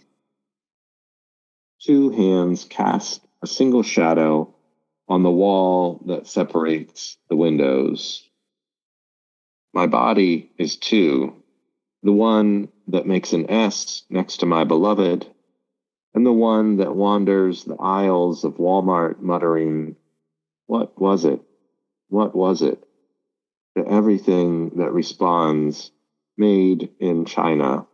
Two 1.80 2.10
hands 2.10 2.64
cast 2.64 3.20
a 3.42 3.46
single 3.46 3.82
shadow 3.82 4.54
on 5.08 5.22
the 5.22 5.30
wall 5.30 6.02
that 6.06 6.26
separates 6.26 7.18
the 7.28 7.36
windows. 7.36 8.28
My 9.74 9.86
body 9.86 10.50
is 10.58 10.76
two, 10.76 11.34
the 12.04 12.12
one 12.12 12.68
that 12.88 13.06
makes 13.06 13.32
an 13.32 13.50
S 13.50 14.04
next 14.10 14.38
to 14.38 14.46
my 14.46 14.62
beloved, 14.64 15.26
and 16.14 16.24
the 16.24 16.32
one 16.32 16.76
that 16.76 16.94
wanders 16.94 17.64
the 17.64 17.76
aisles 17.80 18.44
of 18.44 18.58
Walmart 18.58 19.20
muttering, 19.20 19.96
What 20.66 21.00
was 21.00 21.24
it? 21.24 21.40
What 22.08 22.36
was 22.36 22.60
it? 22.62 22.84
To 23.76 23.88
everything 23.88 24.70
that 24.76 24.92
responds, 24.92 25.90
Made 26.36 26.90
in 27.00 27.24
China. 27.24 27.86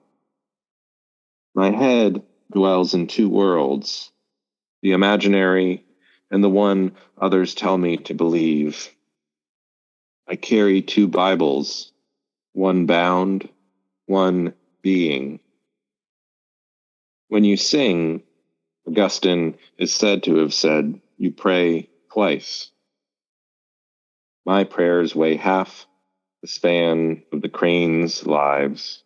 My 1.55 1.71
head 1.71 2.23
dwells 2.52 2.95
in 2.95 3.07
two 3.07 3.29
worlds 3.29 4.11
the 4.83 4.93
imaginary 4.93 5.85
and 6.31 6.43
the 6.43 6.49
one 6.49 6.93
others 7.19 7.55
tell 7.55 7.76
me 7.76 7.99
to 7.99 8.14
believe. 8.14 8.88
I 10.26 10.37
carry 10.37 10.81
two 10.81 11.07
Bibles, 11.07 11.93
one 12.52 12.87
bound, 12.87 13.49
one 14.11 14.55
being. 14.83 15.38
When 17.29 17.45
you 17.45 17.57
sing, 17.57 18.25
Augustine 18.85 19.57
is 19.79 19.95
said 19.95 20.25
to 20.25 20.38
have 20.38 20.52
said, 20.52 21.00
you 21.17 21.31
pray 21.31 21.88
twice. 22.12 22.73
My 24.45 24.64
prayers 24.64 25.14
weigh 25.14 25.37
half 25.37 25.87
the 26.43 26.49
span 26.49 27.23
of 27.33 27.40
the 27.40 27.49
cranes' 27.49 28.26
lives. 28.26 29.05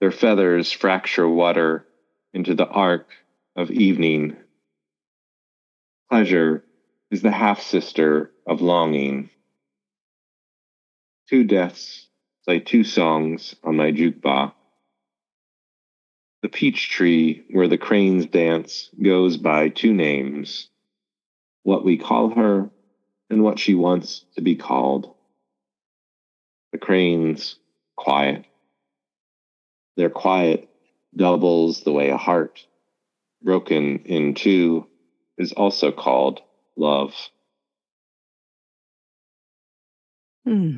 Their 0.00 0.10
feathers 0.10 0.72
fracture 0.72 1.28
water 1.28 1.86
into 2.34 2.54
the 2.54 2.66
arc 2.66 3.06
of 3.54 3.70
evening. 3.70 4.36
Pleasure 6.10 6.64
is 7.12 7.22
the 7.22 7.30
half 7.30 7.62
sister 7.62 8.32
of 8.44 8.60
longing. 8.60 9.30
Two 11.28 11.44
deaths 11.44 12.05
play 12.46 12.60
two 12.60 12.84
songs 12.84 13.56
on 13.64 13.76
my 13.76 13.90
jukebox. 13.90 14.52
The 16.42 16.48
peach 16.48 16.90
tree 16.90 17.44
where 17.50 17.66
the 17.66 17.78
cranes 17.78 18.26
dance 18.26 18.90
goes 19.02 19.36
by 19.36 19.68
two 19.68 19.92
names 19.92 20.68
what 21.64 21.84
we 21.84 21.98
call 21.98 22.30
her 22.30 22.70
and 23.28 23.42
what 23.42 23.58
she 23.58 23.74
wants 23.74 24.24
to 24.36 24.40
be 24.40 24.54
called. 24.54 25.12
The 26.70 26.78
cranes, 26.78 27.56
quiet. 27.96 28.44
Their 29.96 30.10
quiet 30.10 30.68
doubles 31.16 31.82
the 31.82 31.90
way 31.90 32.10
a 32.10 32.16
heart, 32.16 32.64
broken 33.42 33.98
in 34.04 34.34
two, 34.34 34.86
is 35.36 35.52
also 35.52 35.90
called 35.90 36.40
love. 36.76 37.12
Hmm. 40.44 40.76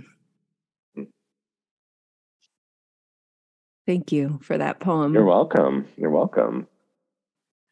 Thank 3.88 4.12
you 4.12 4.38
for 4.42 4.58
that 4.58 4.80
poem. 4.80 5.14
You're 5.14 5.24
welcome. 5.24 5.88
You're 5.96 6.10
welcome. 6.10 6.66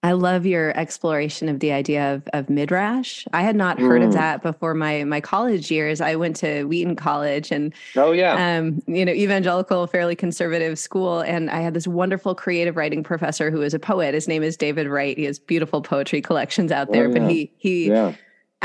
I 0.02 0.12
love 0.12 0.46
your 0.46 0.74
exploration 0.74 1.46
of 1.50 1.60
the 1.60 1.72
idea 1.72 2.14
of, 2.14 2.26
of 2.32 2.48
midrash. 2.48 3.26
I 3.34 3.42
had 3.42 3.54
not 3.54 3.78
heard 3.78 4.00
mm. 4.00 4.06
of 4.06 4.12
that 4.14 4.42
before 4.42 4.72
my 4.72 5.04
my 5.04 5.20
college 5.20 5.70
years. 5.70 6.00
I 6.00 6.16
went 6.16 6.36
to 6.36 6.64
Wheaton 6.64 6.96
College 6.96 7.52
and 7.52 7.74
oh 7.96 8.12
yeah, 8.12 8.56
um, 8.56 8.80
you 8.86 9.04
know, 9.04 9.12
evangelical, 9.12 9.86
fairly 9.88 10.16
conservative 10.16 10.78
school, 10.78 11.20
and 11.20 11.50
I 11.50 11.60
had 11.60 11.74
this 11.74 11.86
wonderful 11.86 12.34
creative 12.34 12.76
writing 12.76 13.02
professor 13.02 13.50
who 13.50 13.60
is 13.60 13.74
a 13.74 13.78
poet. 13.78 14.14
His 14.14 14.26
name 14.26 14.42
is 14.42 14.56
David 14.56 14.86
Wright. 14.86 15.18
He 15.18 15.24
has 15.24 15.38
beautiful 15.38 15.82
poetry 15.82 16.22
collections 16.22 16.72
out 16.72 16.92
there, 16.92 17.08
oh, 17.08 17.08
yeah. 17.08 17.18
but 17.18 17.30
he 17.30 17.52
he 17.58 17.88
yeah 17.88 18.14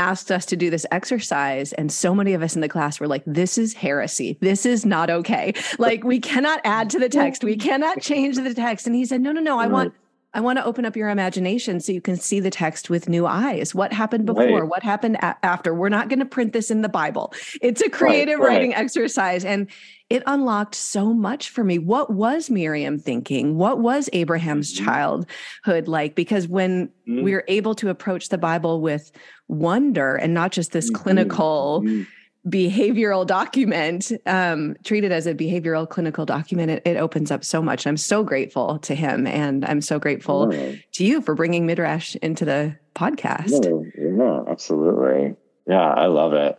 asked 0.02 0.32
us 0.32 0.44
to 0.44 0.56
do 0.56 0.68
this 0.68 0.84
exercise 0.90 1.72
and 1.74 1.92
so 1.92 2.12
many 2.12 2.32
of 2.32 2.42
us 2.42 2.56
in 2.56 2.60
the 2.60 2.68
class 2.68 2.98
were 2.98 3.06
like 3.06 3.22
this 3.24 3.56
is 3.56 3.72
heresy 3.72 4.36
this 4.40 4.66
is 4.66 4.84
not 4.84 5.08
okay 5.08 5.54
like 5.78 6.02
we 6.02 6.18
cannot 6.18 6.60
add 6.64 6.90
to 6.90 6.98
the 6.98 7.08
text 7.08 7.44
we 7.44 7.56
cannot 7.56 8.00
change 8.00 8.34
the 8.34 8.52
text 8.52 8.84
and 8.84 8.96
he 8.96 9.04
said 9.04 9.20
no 9.20 9.30
no 9.30 9.40
no 9.40 9.60
i 9.60 9.66
want 9.68 9.94
i 10.34 10.40
want 10.40 10.58
to 10.58 10.64
open 10.64 10.84
up 10.84 10.96
your 10.96 11.08
imagination 11.08 11.78
so 11.78 11.92
you 11.92 12.00
can 12.00 12.16
see 12.16 12.40
the 12.40 12.50
text 12.50 12.90
with 12.90 13.08
new 13.08 13.26
eyes 13.26 13.76
what 13.76 13.92
happened 13.92 14.26
before 14.26 14.62
right. 14.62 14.68
what 14.68 14.82
happened 14.82 15.14
a- 15.22 15.46
after 15.46 15.72
we're 15.72 15.88
not 15.88 16.08
going 16.08 16.18
to 16.18 16.24
print 16.24 16.52
this 16.52 16.68
in 16.68 16.82
the 16.82 16.88
bible 16.88 17.32
it's 17.60 17.80
a 17.80 17.88
creative 17.88 18.40
right, 18.40 18.48
right. 18.48 18.54
writing 18.54 18.74
exercise 18.74 19.44
and 19.44 19.68
it 20.12 20.22
unlocked 20.26 20.74
so 20.74 21.14
much 21.14 21.48
for 21.48 21.64
me. 21.64 21.78
What 21.78 22.12
was 22.12 22.50
Miriam 22.50 22.98
thinking? 22.98 23.56
What 23.56 23.78
was 23.78 24.10
Abraham's 24.12 24.74
mm-hmm. 24.74 24.84
childhood 24.84 25.88
like? 25.88 26.14
Because 26.14 26.46
when 26.46 26.88
mm-hmm. 27.08 27.22
we're 27.22 27.44
able 27.48 27.74
to 27.76 27.88
approach 27.88 28.28
the 28.28 28.36
Bible 28.36 28.82
with 28.82 29.10
wonder 29.52 30.16
and 30.16 30.34
not 30.34 30.50
just 30.50 30.72
this 30.72 30.90
mm-hmm. 30.90 31.02
clinical 31.02 31.82
mm-hmm. 31.84 32.02
behavioral 32.48 33.26
document, 33.26 34.10
um, 34.26 34.76
treat 34.82 35.04
it 35.04 35.12
as 35.12 35.26
a 35.26 35.34
behavioral 35.34 35.88
clinical 35.88 36.24
document, 36.24 36.70
it, 36.70 36.82
it, 36.84 36.96
opens 36.96 37.30
up 37.30 37.44
so 37.44 37.62
much. 37.62 37.86
I'm 37.86 37.96
so 37.96 38.24
grateful 38.24 38.78
to 38.80 38.94
him. 38.94 39.26
And 39.26 39.64
I'm 39.64 39.80
so 39.80 39.98
grateful 39.98 40.50
to 40.50 41.04
you 41.04 41.20
for 41.20 41.34
bringing 41.34 41.66
Midrash 41.66 42.16
into 42.16 42.44
the 42.44 42.76
podcast. 42.94 43.64
Yeah, 43.94 44.16
yeah, 44.16 44.42
absolutely. 44.48 45.36
Yeah, 45.68 45.88
I 45.88 46.06
love 46.06 46.32
it. 46.32 46.58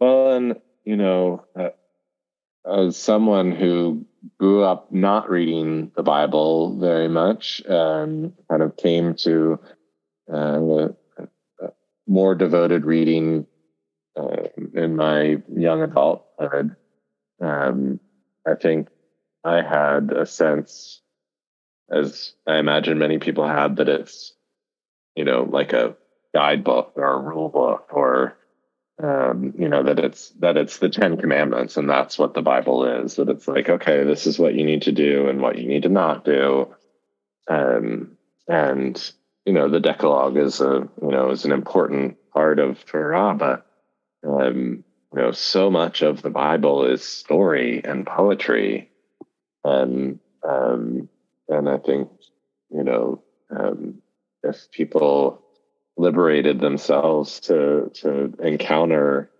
Well, 0.00 0.32
and, 0.32 0.56
you 0.84 0.96
know, 0.96 1.44
uh, 1.54 1.70
as 2.66 2.96
someone 2.96 3.52
who 3.52 4.04
grew 4.38 4.64
up 4.64 4.92
not 4.92 5.30
reading 5.30 5.92
the 5.94 6.02
Bible 6.02 6.78
very 6.78 7.08
much, 7.08 7.62
um, 7.68 8.32
kind 8.48 8.62
of 8.62 8.76
came 8.76 9.14
to 9.16 9.60
uh, 10.32 10.88
more 12.12 12.34
devoted 12.34 12.84
reading 12.84 13.46
uh, 14.16 14.48
in 14.74 14.96
my 14.96 15.38
young 15.48 15.82
adulthood. 15.82 16.76
Um, 17.40 18.00
I 18.46 18.54
think 18.54 18.88
I 19.44 19.62
had 19.62 20.12
a 20.12 20.26
sense, 20.26 21.00
as 21.90 22.34
I 22.46 22.58
imagine 22.58 22.98
many 22.98 23.18
people 23.18 23.48
had, 23.48 23.76
that 23.76 23.88
it's, 23.88 24.34
you 25.16 25.24
know, 25.24 25.48
like 25.50 25.72
a 25.72 25.96
guidebook 26.34 26.92
or 26.96 27.14
a 27.14 27.18
rule 27.18 27.48
book 27.48 27.88
or 27.92 28.36
um, 29.02 29.54
you 29.58 29.68
know 29.68 29.82
that 29.82 29.98
it's 29.98 30.28
that 30.40 30.56
it's 30.56 30.78
the 30.78 30.88
Ten 30.88 31.16
Commandments, 31.16 31.76
and 31.76 31.88
that's 31.88 32.18
what 32.18 32.34
the 32.34 32.42
Bible 32.42 32.84
is. 32.84 33.16
That 33.16 33.30
it's 33.30 33.48
like, 33.48 33.68
okay, 33.68 34.04
this 34.04 34.26
is 34.26 34.38
what 34.38 34.54
you 34.54 34.64
need 34.64 34.82
to 34.82 34.92
do 34.92 35.28
and 35.28 35.40
what 35.40 35.58
you 35.58 35.66
need 35.66 35.82
to 35.84 35.88
not 35.88 36.24
do, 36.24 36.68
um, 37.48 38.16
and 38.46 39.12
you 39.44 39.52
know 39.52 39.68
the 39.68 39.80
Decalogue 39.80 40.36
is 40.36 40.60
a 40.60 40.88
you 41.00 41.08
know 41.10 41.30
is 41.30 41.44
an 41.44 41.52
important 41.52 42.16
part 42.32 42.58
of 42.58 42.84
Torah, 42.86 43.34
but 43.34 43.66
um, 44.26 44.84
you 45.14 45.20
know 45.20 45.32
so 45.32 45.70
much 45.70 46.02
of 46.02 46.22
the 46.22 46.30
Bible 46.30 46.86
is 46.86 47.02
story 47.02 47.82
and 47.84 48.06
poetry, 48.06 48.90
and 49.64 50.18
um, 50.48 51.08
and 51.48 51.68
I 51.68 51.78
think 51.78 52.10
you 52.70 52.84
know 52.84 53.22
um, 53.50 54.02
if 54.42 54.70
people 54.70 55.42
liberated 55.96 56.60
themselves 56.60 57.40
to 57.40 57.90
to 57.94 58.34
encounter 58.42 59.30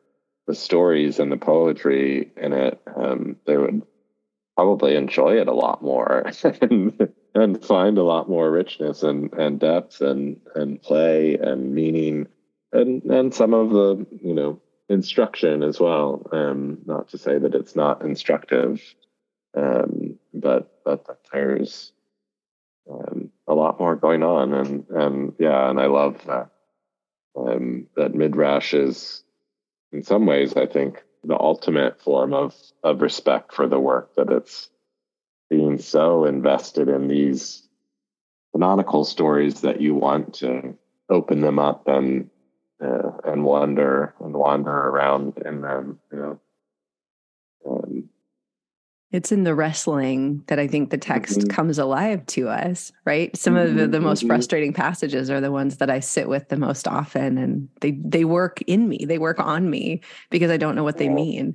the 0.46 0.54
stories 0.54 1.20
and 1.20 1.30
the 1.30 1.36
poetry 1.36 2.32
in 2.36 2.52
it, 2.52 2.80
um, 2.96 3.36
they 3.46 3.56
would 3.56 3.82
probably 4.56 4.96
enjoy 4.96 5.40
it 5.40 5.48
a 5.48 5.54
lot 5.54 5.82
more 5.82 6.30
and, 6.60 7.11
and 7.34 7.64
find 7.64 7.98
a 7.98 8.02
lot 8.02 8.28
more 8.28 8.50
richness 8.50 9.02
and, 9.02 9.32
and 9.34 9.60
depth 9.60 10.00
and, 10.00 10.40
and 10.54 10.82
play 10.82 11.36
and 11.36 11.74
meaning 11.74 12.26
and, 12.72 13.02
and 13.04 13.34
some 13.34 13.54
of 13.54 13.70
the, 13.70 14.06
you 14.22 14.34
know, 14.34 14.60
instruction 14.88 15.62
as 15.62 15.80
well. 15.80 16.26
Um, 16.32 16.78
not 16.86 17.08
to 17.10 17.18
say 17.18 17.38
that 17.38 17.54
it's 17.54 17.76
not 17.76 18.02
instructive, 18.02 18.82
um, 19.54 20.18
but, 20.34 20.70
but 20.84 21.18
there's 21.32 21.92
um, 22.90 23.30
a 23.46 23.54
lot 23.54 23.78
more 23.78 23.96
going 23.96 24.22
on, 24.22 24.52
and 24.54 24.86
and 24.90 25.34
yeah, 25.38 25.70
and 25.70 25.80
I 25.80 25.86
love 25.86 26.24
that. 26.26 26.50
Um, 27.36 27.86
that 27.96 28.14
midrash 28.14 28.74
is, 28.74 29.24
in 29.92 30.02
some 30.02 30.26
ways, 30.26 30.54
I 30.56 30.66
think 30.66 31.02
the 31.24 31.38
ultimate 31.38 32.02
form 32.02 32.34
of 32.34 32.54
of 32.82 33.00
respect 33.00 33.54
for 33.54 33.66
the 33.66 33.78
work 33.78 34.14
that 34.16 34.30
it's 34.30 34.68
being 35.52 35.78
so 35.78 36.24
invested 36.24 36.88
in 36.88 37.08
these 37.08 37.68
canonical 38.52 39.04
stories 39.04 39.60
that 39.60 39.82
you 39.82 39.94
want 39.94 40.32
to 40.32 40.74
open 41.10 41.42
them 41.42 41.58
up 41.58 41.86
and 41.86 42.30
uh, 42.82 43.10
and 43.24 43.44
wander 43.44 44.14
and 44.20 44.32
wander 44.32 44.70
around 44.70 45.34
in 45.44 45.60
them 45.60 46.00
you 46.10 46.18
know 46.18 46.40
um, 47.68 48.08
it's 49.10 49.30
in 49.30 49.44
the 49.44 49.54
wrestling 49.54 50.42
that 50.46 50.58
I 50.58 50.66
think 50.66 50.88
the 50.88 50.96
text 50.96 51.40
mm-hmm. 51.40 51.48
comes 51.48 51.78
alive 51.78 52.24
to 52.28 52.48
us, 52.48 52.92
right? 53.04 53.36
Some 53.36 53.54
mm-hmm, 53.54 53.68
of 53.68 53.74
the, 53.76 53.86
the 53.86 54.00
most 54.00 54.20
mm-hmm. 54.20 54.28
frustrating 54.28 54.72
passages 54.72 55.28
are 55.30 55.40
the 55.40 55.52
ones 55.52 55.76
that 55.76 55.90
I 55.90 56.00
sit 56.00 56.30
with 56.30 56.48
the 56.48 56.56
most 56.56 56.88
often 56.88 57.36
and 57.36 57.68
they 57.82 57.90
they 57.90 58.24
work 58.24 58.62
in 58.62 58.88
me. 58.88 59.04
They 59.04 59.18
work 59.18 59.38
on 59.38 59.68
me 59.68 60.00
because 60.30 60.50
I 60.50 60.56
don't 60.56 60.74
know 60.74 60.82
what 60.82 60.96
they 60.96 61.10
mean. 61.10 61.54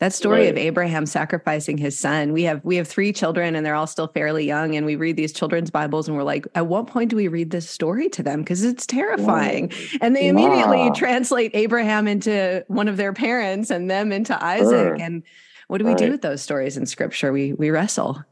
That 0.00 0.12
story 0.12 0.42
right. 0.42 0.50
of 0.50 0.56
Abraham 0.56 1.06
sacrificing 1.06 1.76
his 1.76 1.98
son. 1.98 2.32
We 2.32 2.44
have 2.44 2.64
we 2.64 2.76
have 2.76 2.86
three 2.86 3.12
children 3.12 3.56
and 3.56 3.66
they're 3.66 3.74
all 3.74 3.88
still 3.88 4.06
fairly 4.06 4.46
young 4.46 4.76
and 4.76 4.86
we 4.86 4.94
read 4.94 5.16
these 5.16 5.32
children's 5.32 5.70
bibles 5.70 6.06
and 6.06 6.16
we're 6.16 6.22
like 6.22 6.46
at 6.54 6.68
what 6.68 6.86
point 6.86 7.10
do 7.10 7.16
we 7.16 7.26
read 7.26 7.50
this 7.50 7.68
story 7.68 8.08
to 8.10 8.22
them 8.22 8.42
because 8.42 8.62
it's 8.62 8.86
terrifying. 8.86 9.72
And 10.00 10.14
they 10.14 10.28
immediately 10.28 10.84
yeah. 10.84 10.92
translate 10.92 11.50
Abraham 11.54 12.06
into 12.06 12.64
one 12.68 12.86
of 12.86 12.96
their 12.96 13.12
parents 13.12 13.70
and 13.70 13.90
them 13.90 14.12
into 14.12 14.40
Isaac 14.42 14.68
sure. 14.70 14.94
and 14.94 15.24
what 15.66 15.78
do 15.78 15.84
we 15.84 15.90
right. 15.90 15.98
do 15.98 16.10
with 16.12 16.22
those 16.22 16.42
stories 16.42 16.76
in 16.76 16.86
scripture? 16.86 17.32
We 17.32 17.54
we 17.54 17.70
wrestle. 17.70 18.22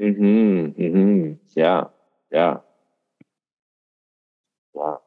Mhm. 0.00 0.74
Mhm. 0.76 1.38
Yeah. 1.54 1.84
Yeah. 2.32 2.56
Wow. 4.74 5.00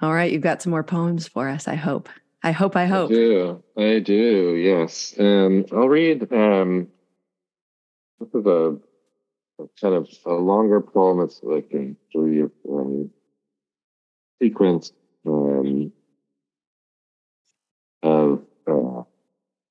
All 0.00 0.14
right, 0.14 0.32
you've 0.32 0.42
got 0.42 0.62
some 0.62 0.70
more 0.70 0.82
poems 0.82 1.28
for 1.28 1.48
us, 1.48 1.68
I 1.68 1.74
hope. 1.74 2.08
I 2.42 2.52
hope, 2.52 2.76
I 2.76 2.86
hope. 2.86 3.10
I 3.10 3.14
do. 3.14 3.62
I 3.76 3.98
do, 3.98 4.54
yes. 4.54 5.14
Um, 5.18 5.66
I'll 5.72 5.88
read 5.88 6.32
um, 6.32 6.88
this 8.20 8.28
is 8.34 8.46
a, 8.46 8.76
a 9.60 9.68
kind 9.80 9.94
of 9.94 10.08
a 10.26 10.32
longer 10.32 10.80
poem. 10.80 11.20
It's 11.20 11.40
like 11.42 11.68
a 11.74 11.94
three 12.12 12.44
um, 12.68 13.10
sequence 14.40 14.92
um, 15.26 15.92
of 18.02 18.42
uh, 18.66 19.02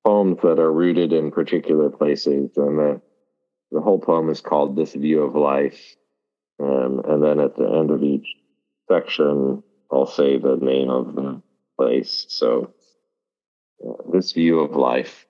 poems 0.04 0.38
that 0.42 0.58
are 0.58 0.72
rooted 0.72 1.12
in 1.12 1.30
particular 1.30 1.90
places. 1.90 2.50
And 2.56 2.78
the, 2.78 3.00
the 3.70 3.80
whole 3.80 3.98
poem 3.98 4.28
is 4.28 4.40
called 4.40 4.76
This 4.76 4.94
View 4.94 5.22
of 5.22 5.34
Life. 5.34 5.96
Um, 6.60 7.02
and 7.06 7.22
then 7.22 7.40
at 7.40 7.56
the 7.56 7.64
end 7.64 7.90
of 7.90 8.02
each 8.02 8.26
section, 8.90 9.62
I'll 9.90 10.06
say 10.06 10.38
the 10.38 10.56
name 10.56 10.90
of 10.90 11.14
the 11.14 11.42
place. 11.78 12.26
So, 12.28 12.74
uh, 13.82 14.10
this 14.12 14.32
view 14.32 14.60
of 14.60 14.76
life. 14.76 15.26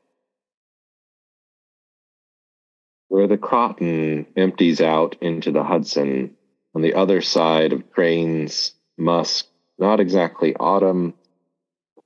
Where 3.08 3.28
the 3.28 3.38
Croton 3.38 4.26
empties 4.36 4.80
out 4.80 5.16
into 5.20 5.52
the 5.52 5.62
Hudson 5.62 6.36
on 6.74 6.82
the 6.82 6.94
other 6.94 7.20
side 7.20 7.72
of 7.72 7.90
Crane's 7.90 8.72
Musk, 8.96 9.46
not 9.78 10.00
exactly 10.00 10.56
autumn, 10.56 11.14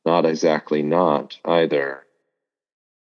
not 0.05 0.27
exactly 0.27 0.83
not 0.83 1.39
either. 1.45 2.05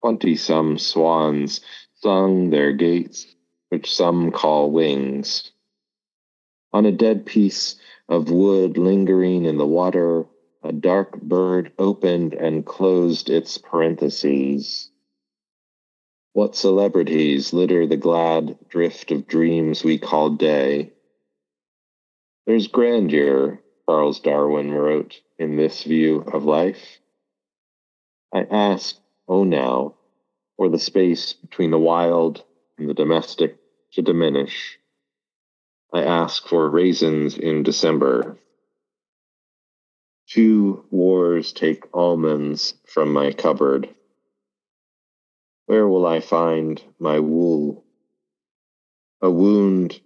Twenty 0.02 0.36
some 0.36 0.78
swans 0.78 1.60
sung 2.02 2.50
their 2.50 2.72
gates, 2.72 3.26
which 3.68 3.94
some 3.94 4.30
call 4.30 4.70
wings. 4.70 5.50
On 6.72 6.84
a 6.84 6.92
dead 6.92 7.24
piece 7.26 7.76
of 8.08 8.30
wood 8.30 8.76
lingering 8.76 9.46
in 9.46 9.56
the 9.56 9.66
water, 9.66 10.26
a 10.62 10.72
dark 10.72 11.20
bird 11.20 11.72
opened 11.78 12.34
and 12.34 12.66
closed 12.66 13.30
its 13.30 13.58
parentheses. 13.58 14.90
What 16.32 16.56
celebrities 16.56 17.52
litter 17.52 17.86
the 17.86 17.96
glad 17.96 18.58
drift 18.68 19.10
of 19.10 19.26
dreams 19.26 19.84
we 19.84 19.98
call 19.98 20.30
day? 20.30 20.92
There's 22.46 22.68
grandeur, 22.68 23.60
Charles 23.88 24.20
Darwin 24.20 24.72
wrote, 24.72 25.20
in 25.38 25.56
this 25.56 25.82
view 25.82 26.20
of 26.20 26.44
life. 26.44 26.98
I 28.32 28.46
ask, 28.50 28.96
oh 29.28 29.44
now, 29.44 29.94
for 30.56 30.68
the 30.68 30.78
space 30.78 31.32
between 31.32 31.70
the 31.70 31.78
wild 31.78 32.44
and 32.78 32.88
the 32.88 32.94
domestic 32.94 33.56
to 33.92 34.02
diminish. 34.02 34.78
I 35.92 36.02
ask 36.02 36.46
for 36.46 36.68
raisins 36.68 37.38
in 37.38 37.62
December 37.62 38.38
Two 40.28 40.84
wars 40.90 41.52
take 41.52 41.84
almonds 41.94 42.74
from 42.84 43.12
my 43.12 43.32
cupboard. 43.32 43.88
Where 45.66 45.86
will 45.86 46.06
I 46.06 46.20
find 46.20 46.82
my 46.98 47.20
wool? 47.20 47.84
A 49.22 49.30
wound 49.30 50.00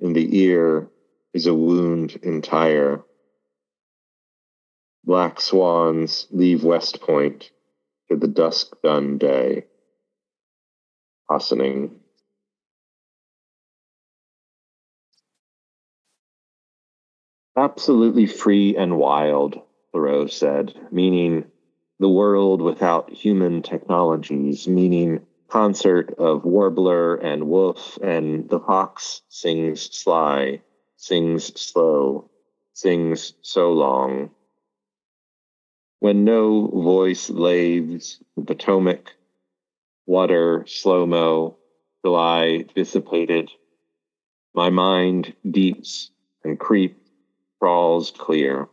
in 0.00 0.12
the 0.12 0.38
ear 0.38 0.88
is 1.32 1.46
a 1.46 1.54
wound 1.54 2.16
entire. 2.22 3.02
Black 5.04 5.40
swans 5.40 6.28
leave 6.30 6.64
West 6.64 7.00
Point 7.00 7.50
to 8.08 8.16
the 8.16 8.28
dusk 8.28 8.80
done 8.82 9.18
day. 9.18 9.64
Ossining. 11.28 12.00
Absolutely 17.56 18.26
free 18.26 18.74
and 18.76 18.98
wild, 18.98 19.60
Thoreau 19.92 20.26
said, 20.26 20.74
meaning 20.90 21.44
the 22.00 22.08
world 22.08 22.60
without 22.60 23.10
human 23.10 23.62
technologies, 23.62 24.66
meaning 24.66 25.24
concert 25.48 26.12
of 26.18 26.44
warbler 26.44 27.14
and 27.14 27.48
wolf, 27.48 27.96
and 28.02 28.48
the 28.48 28.58
fox 28.58 29.22
sings 29.28 29.82
sly, 29.82 30.60
sings 30.96 31.60
slow, 31.60 32.28
sings 32.72 33.34
so 33.42 33.72
long. 33.72 34.30
When 36.00 36.24
no 36.24 36.66
voice 36.66 37.30
laves 37.30 38.20
the 38.36 38.42
Potomac, 38.42 39.12
water 40.06 40.64
slow 40.66 41.06
mo, 41.06 41.56
till 42.02 42.16
I 42.16 42.64
dissipated, 42.74 43.52
my 44.54 44.70
mind 44.70 45.34
deeps 45.48 46.10
and 46.42 46.58
creeps 46.58 47.03
crawls 47.64 48.10
clear. 48.10 48.68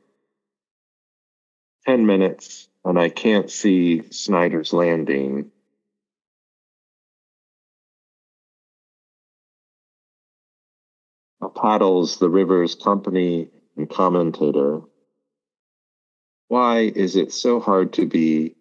10 1.85 2.05
minutes 2.05 2.67
and 2.83 2.99
I 2.99 3.07
can't 3.07 3.49
see 3.49 4.01
Snyder's 4.11 4.73
Landing. 4.73 5.49
A 11.41 11.47
Paddles 11.47 12.17
the 12.17 12.27
river's 12.27 12.75
company 12.75 13.47
and 13.77 13.89
commentator. 13.89 14.81
Why 16.49 16.79
is 16.79 17.15
it 17.15 17.31
so 17.31 17.61
hard 17.61 17.93
to 17.93 18.05
be 18.05 18.57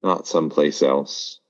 not 0.00 0.28
someplace 0.28 0.80
else? 0.80 1.40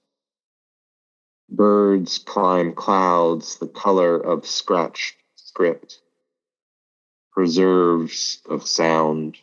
Birds 1.50 2.16
climb 2.16 2.72
clouds 2.72 3.58
the 3.58 3.68
color 3.68 4.16
of 4.16 4.46
scratched 4.46 5.16
script 5.34 6.01
preserves 7.32 8.42
of 8.48 8.66
sound. 8.66 9.38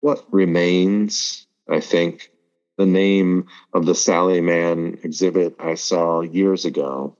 What 0.00 0.24
remains, 0.32 1.46
I 1.68 1.80
think, 1.80 2.30
the 2.78 2.86
name 2.86 3.46
of 3.72 3.86
the 3.86 3.94
Sally 3.94 4.40
Mann 4.40 4.98
exhibit 5.02 5.56
I 5.58 5.74
saw 5.74 6.20
years 6.20 6.64
ago, 6.64 7.16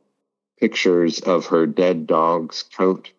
pictures 0.59 1.21
of 1.21 1.47
her 1.47 1.67
dead 1.67 2.07
dog's 2.07 2.63
coat, 2.63 3.13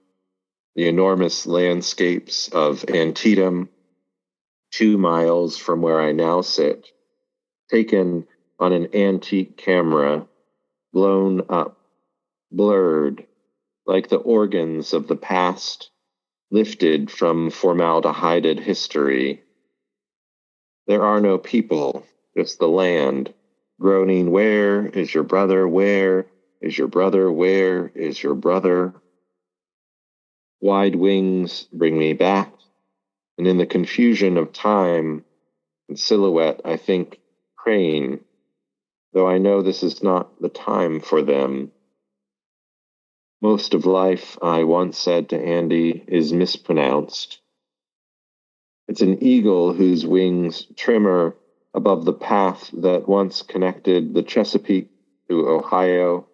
the 0.76 0.88
enormous 0.88 1.46
landscapes 1.46 2.50
of 2.50 2.86
Antietam, 2.90 3.70
two 4.72 4.98
miles 4.98 5.58
from 5.58 5.82
where 5.82 6.02
I 6.02 6.12
now 6.14 6.42
sit, 6.42 6.88
taken 7.70 8.26
on 8.60 8.74
an 8.74 8.96
antique 8.96 9.58
camera, 9.58 10.28
blown 10.92 11.44
up, 11.50 11.78
blurred, 12.52 13.26
like 13.86 14.08
the 14.08 14.18
organs 14.18 14.94
of 14.94 15.08
the 15.08 15.16
past, 15.16 15.90
lifted 16.52 17.12
from 17.12 17.50
formaldehyded 17.50 18.60
history. 18.60 19.44
There 20.88 21.04
are 21.04 21.20
no 21.20 21.38
people, 21.38 22.06
just 22.38 22.60
the 22.60 22.68
land, 22.68 23.34
groaning, 23.80 24.32
Where 24.32 24.88
is 24.88 25.14
your 25.14 25.24
brother? 25.24 25.68
Where 25.68 26.28
is 26.62 26.78
your 26.78 26.88
brother? 26.88 27.32
Where 27.32 27.92
is 27.96 28.22
your 28.22 28.36
brother? 28.36 28.94
Wide 30.62 30.96
wings 30.96 31.68
bring 31.74 31.98
me 31.98 32.14
back, 32.14 32.54
and 33.38 33.48
in 33.48 33.58
the 33.58 33.66
confusion 33.66 34.38
of 34.38 34.54
time 34.54 35.26
and 35.90 36.00
silhouette, 36.00 36.62
I 36.64 36.78
think 36.78 37.20
crane, 37.58 38.22
though 39.12 39.28
I 39.28 39.40
know 39.40 39.62
this 39.62 39.84
is 39.84 40.02
not 40.02 40.40
the 40.42 40.50
time 40.50 41.02
for 41.02 41.22
them 41.22 41.72
Most 43.44 43.74
of 43.74 43.86
life, 43.86 44.38
I 44.42 44.64
once 44.64 44.98
said 44.98 45.28
to 45.30 45.38
Andy, 45.38 46.02
is 46.08 46.32
mispronounced. 46.32 47.42
It's 48.88 49.02
an 49.02 49.22
eagle 49.22 49.74
whose 49.74 50.06
wings 50.06 50.66
tremor 50.78 51.36
above 51.74 52.06
the 52.06 52.14
path 52.14 52.70
that 52.72 53.10
once 53.10 53.42
connected 53.42 54.14
the 54.14 54.24
Chesapeake 54.24 54.90
to 55.28 55.50
Ohio. 55.50 56.26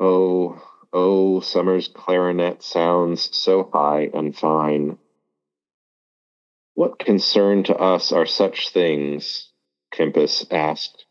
Oh, 0.00 0.60
oh, 0.92 1.38
summer's 1.38 1.86
clarinet 1.86 2.64
sounds 2.64 3.30
so 3.36 3.70
high 3.72 4.10
and 4.12 4.36
fine. 4.36 4.98
What 6.74 6.98
concern 6.98 7.62
to 7.62 7.76
us 7.76 8.10
are 8.10 8.26
such 8.26 8.70
things, 8.70 9.52
Kempis 9.92 10.46
asked, 10.50 11.04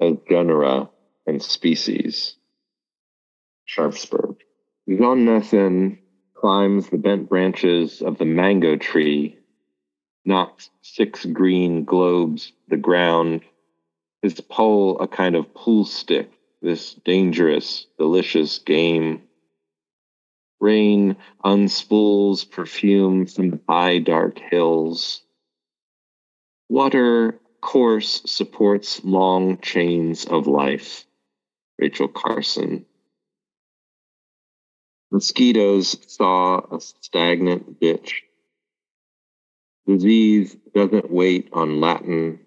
as 0.00 0.18
genera 0.28 0.88
and 1.26 1.42
species? 1.42 2.37
Sharpsburg. 3.68 4.36
Jonathan 4.88 5.98
climbs 6.32 6.88
the 6.88 6.96
bent 6.96 7.28
branches 7.28 8.00
of 8.00 8.16
the 8.16 8.24
mango 8.24 8.76
tree, 8.76 9.36
knocks 10.24 10.70
six 10.80 11.26
green 11.26 11.84
globes 11.84 12.52
the 12.68 12.78
ground, 12.78 13.42
his 14.22 14.40
pole 14.40 14.98
a 15.00 15.06
kind 15.06 15.36
of 15.36 15.52
pool 15.52 15.84
stick, 15.84 16.30
this 16.62 16.94
dangerous, 16.94 17.86
delicious 17.98 18.58
game. 18.58 19.20
Rain 20.60 21.16
unspools 21.44 22.50
perfume 22.50 23.26
from 23.26 23.50
the 23.50 23.60
high 23.68 23.98
dark 23.98 24.38
hills. 24.38 25.20
Water 26.70 27.38
course 27.60 28.22
supports 28.24 29.04
long 29.04 29.58
chains 29.58 30.24
of 30.24 30.46
life. 30.46 31.04
Rachel 31.78 32.08
Carson. 32.08 32.86
Mosquitoes 35.10 35.96
saw 36.06 36.60
a 36.70 36.80
stagnant 36.80 37.80
ditch. 37.80 38.24
Disease 39.86 40.54
doesn't 40.74 41.10
wait 41.10 41.48
on 41.52 41.80
Latin. 41.80 42.40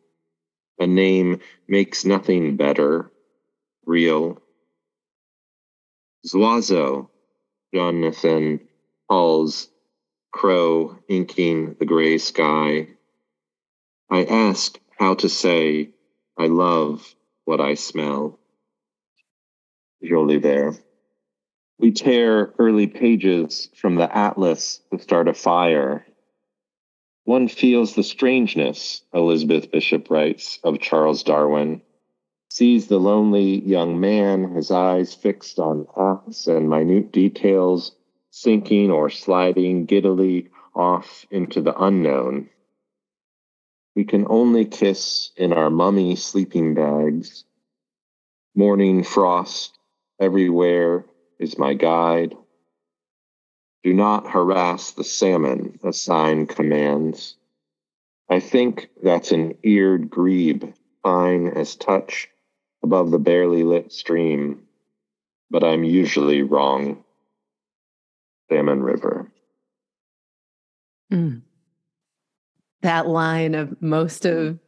A 0.80 0.86
name 0.86 1.40
makes 1.68 2.06
nothing 2.06 2.58
better, 2.58 3.12
real. 3.86 4.42
Zuazo, 6.26 7.10
Jonathan 7.74 8.60
calls 9.10 9.70
crow 10.32 11.00
inking 11.10 11.76
the 11.80 11.86
gray 11.86 12.20
sky. 12.20 12.88
I 14.10 14.26
ask 14.26 14.80
how 15.00 15.16
to 15.16 15.30
say, 15.30 15.90
I 16.38 16.46
love 16.46 17.16
what 17.46 17.60
I 17.60 17.74
smell. 17.74 18.40
Jolie 20.04 20.40
there. 20.40 20.76
We 21.82 21.92
tear 21.92 22.54
early 22.60 22.86
pages 22.86 23.68
from 23.74 23.96
the 23.96 24.16
atlas 24.16 24.82
to 24.92 25.00
start 25.00 25.28
a 25.28 25.34
fire. 25.34 26.06
One 27.24 27.48
feels 27.48 27.96
the 27.96 28.04
strangeness, 28.04 29.02
Elizabeth 29.16 29.72
Bishop 29.72 30.12
writes, 30.12 30.60
of 30.64 30.80
Charles 30.80 31.24
Darwin. 31.24 31.82
Sees 32.52 32.86
the 32.86 33.00
lonely 33.00 33.62
young 33.62 34.00
man, 34.00 34.54
his 34.54 34.70
eyes 34.70 35.16
fixed 35.16 35.58
on 35.58 35.88
acts 36.00 36.46
and 36.46 36.70
minute 36.70 37.12
details, 37.12 37.96
sinking 38.30 38.92
or 38.92 39.10
sliding 39.10 39.86
giddily 39.86 40.50
off 40.76 41.26
into 41.32 41.62
the 41.62 41.76
unknown. 41.84 42.52
We 43.96 44.04
can 44.04 44.28
only 44.30 44.66
kiss 44.66 45.32
in 45.36 45.52
our 45.52 45.72
mummy 45.72 46.16
sleeping 46.16 46.76
bags. 46.76 47.44
Morning 48.54 49.04
frost 49.04 49.80
everywhere 50.20 51.06
is 51.42 51.58
my 51.58 51.74
guide. 51.74 52.36
Do 53.84 53.94
not 53.94 54.30
harass 54.30 54.92
the 54.92 55.04
salmon, 55.04 55.80
a 55.84 55.92
sign 55.92 56.46
commands. 56.46 57.36
I 58.30 58.40
think 58.40 58.90
that's 59.04 59.32
an 59.32 59.58
eared 59.64 60.10
grebe, 60.10 60.72
fine 61.02 61.48
as 61.48 61.76
touch, 61.76 62.30
above 62.84 63.10
the 63.10 63.20
barely 63.20 63.64
lit 63.64 63.92
stream, 63.92 64.62
but 65.50 65.64
I'm 65.64 65.84
usually 65.84 66.44
wrong. 66.44 67.04
Salmon 68.50 68.84
River. 68.84 69.32
Mm. 71.12 71.42
That 72.82 73.08
line 73.08 73.56
of 73.56 73.82
most 73.82 74.26
of 74.26 74.60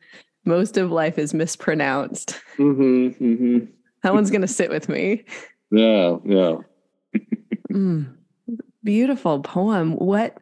most 0.45 0.77
of 0.77 0.91
life 0.91 1.17
is 1.17 1.33
mispronounced. 1.33 2.39
Mm-hmm, 2.57 3.23
mm-hmm. 3.23 3.65
That 4.01 4.13
one's 4.13 4.31
gonna 4.31 4.47
sit 4.47 4.69
with 4.69 4.89
me. 4.89 5.25
Yeah, 5.73 6.17
yeah. 6.23 6.57
mm, 7.71 8.13
beautiful 8.83 9.39
poem. 9.39 9.93
What 9.93 10.37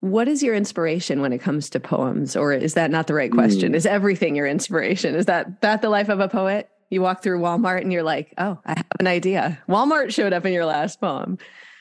what 0.00 0.28
is 0.28 0.42
your 0.42 0.54
inspiration 0.54 1.22
when 1.22 1.32
it 1.32 1.38
comes 1.38 1.70
to 1.70 1.80
poems? 1.80 2.36
Or 2.36 2.52
is 2.52 2.74
that 2.74 2.90
not 2.90 3.06
the 3.06 3.14
right 3.14 3.30
question? 3.30 3.72
Mm. 3.72 3.76
Is 3.76 3.86
everything 3.86 4.36
your 4.36 4.46
inspiration? 4.46 5.14
Is 5.14 5.26
that 5.26 5.62
that 5.62 5.80
the 5.80 5.88
life 5.88 6.10
of 6.10 6.20
a 6.20 6.28
poet? 6.28 6.68
You 6.90 7.00
walk 7.00 7.22
through 7.22 7.40
Walmart 7.40 7.80
and 7.80 7.90
you're 7.90 8.02
like, 8.02 8.34
oh, 8.36 8.58
I 8.66 8.74
have 8.76 8.86
an 9.00 9.06
idea. 9.06 9.58
Walmart 9.66 10.12
showed 10.12 10.34
up 10.34 10.44
in 10.44 10.52
your 10.52 10.66
last 10.66 11.00
poem. 11.00 11.38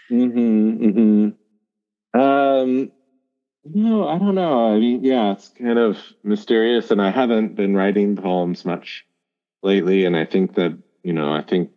Mm-hmm. 0.10 0.86
Mm-hmm. 0.86 2.20
Um 2.20 2.92
no, 3.66 4.08
I 4.08 4.18
don't 4.18 4.36
know. 4.36 4.74
I 4.74 4.80
mean, 4.80 5.04
yeah, 5.04 5.34
it's 5.34 5.50
kind 5.50 5.78
of 5.78 5.98
mysterious, 6.24 6.90
and 6.90 7.00
I 7.00 7.12
haven't 7.12 7.56
been 7.56 7.76
writing 7.76 8.16
poems 8.16 8.66
much 8.66 9.06
lately. 9.62 10.06
And 10.06 10.16
I 10.16 10.26
think 10.26 10.56
that 10.56 10.78
you 11.04 11.14
know, 11.14 11.32
I 11.34 11.42
think 11.42 11.72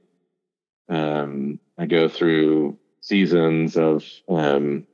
um, 0.89 1.59
I 1.79 1.87
go 1.87 2.09
through 2.09 2.79
seasons 3.01 3.77
of 3.77 4.05
um, 4.29 4.87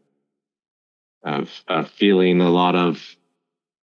of, 1.23 1.51
of 1.69 1.91
feeling 1.91 2.41
a 2.41 2.51
lot 2.51 2.75
of 2.75 3.17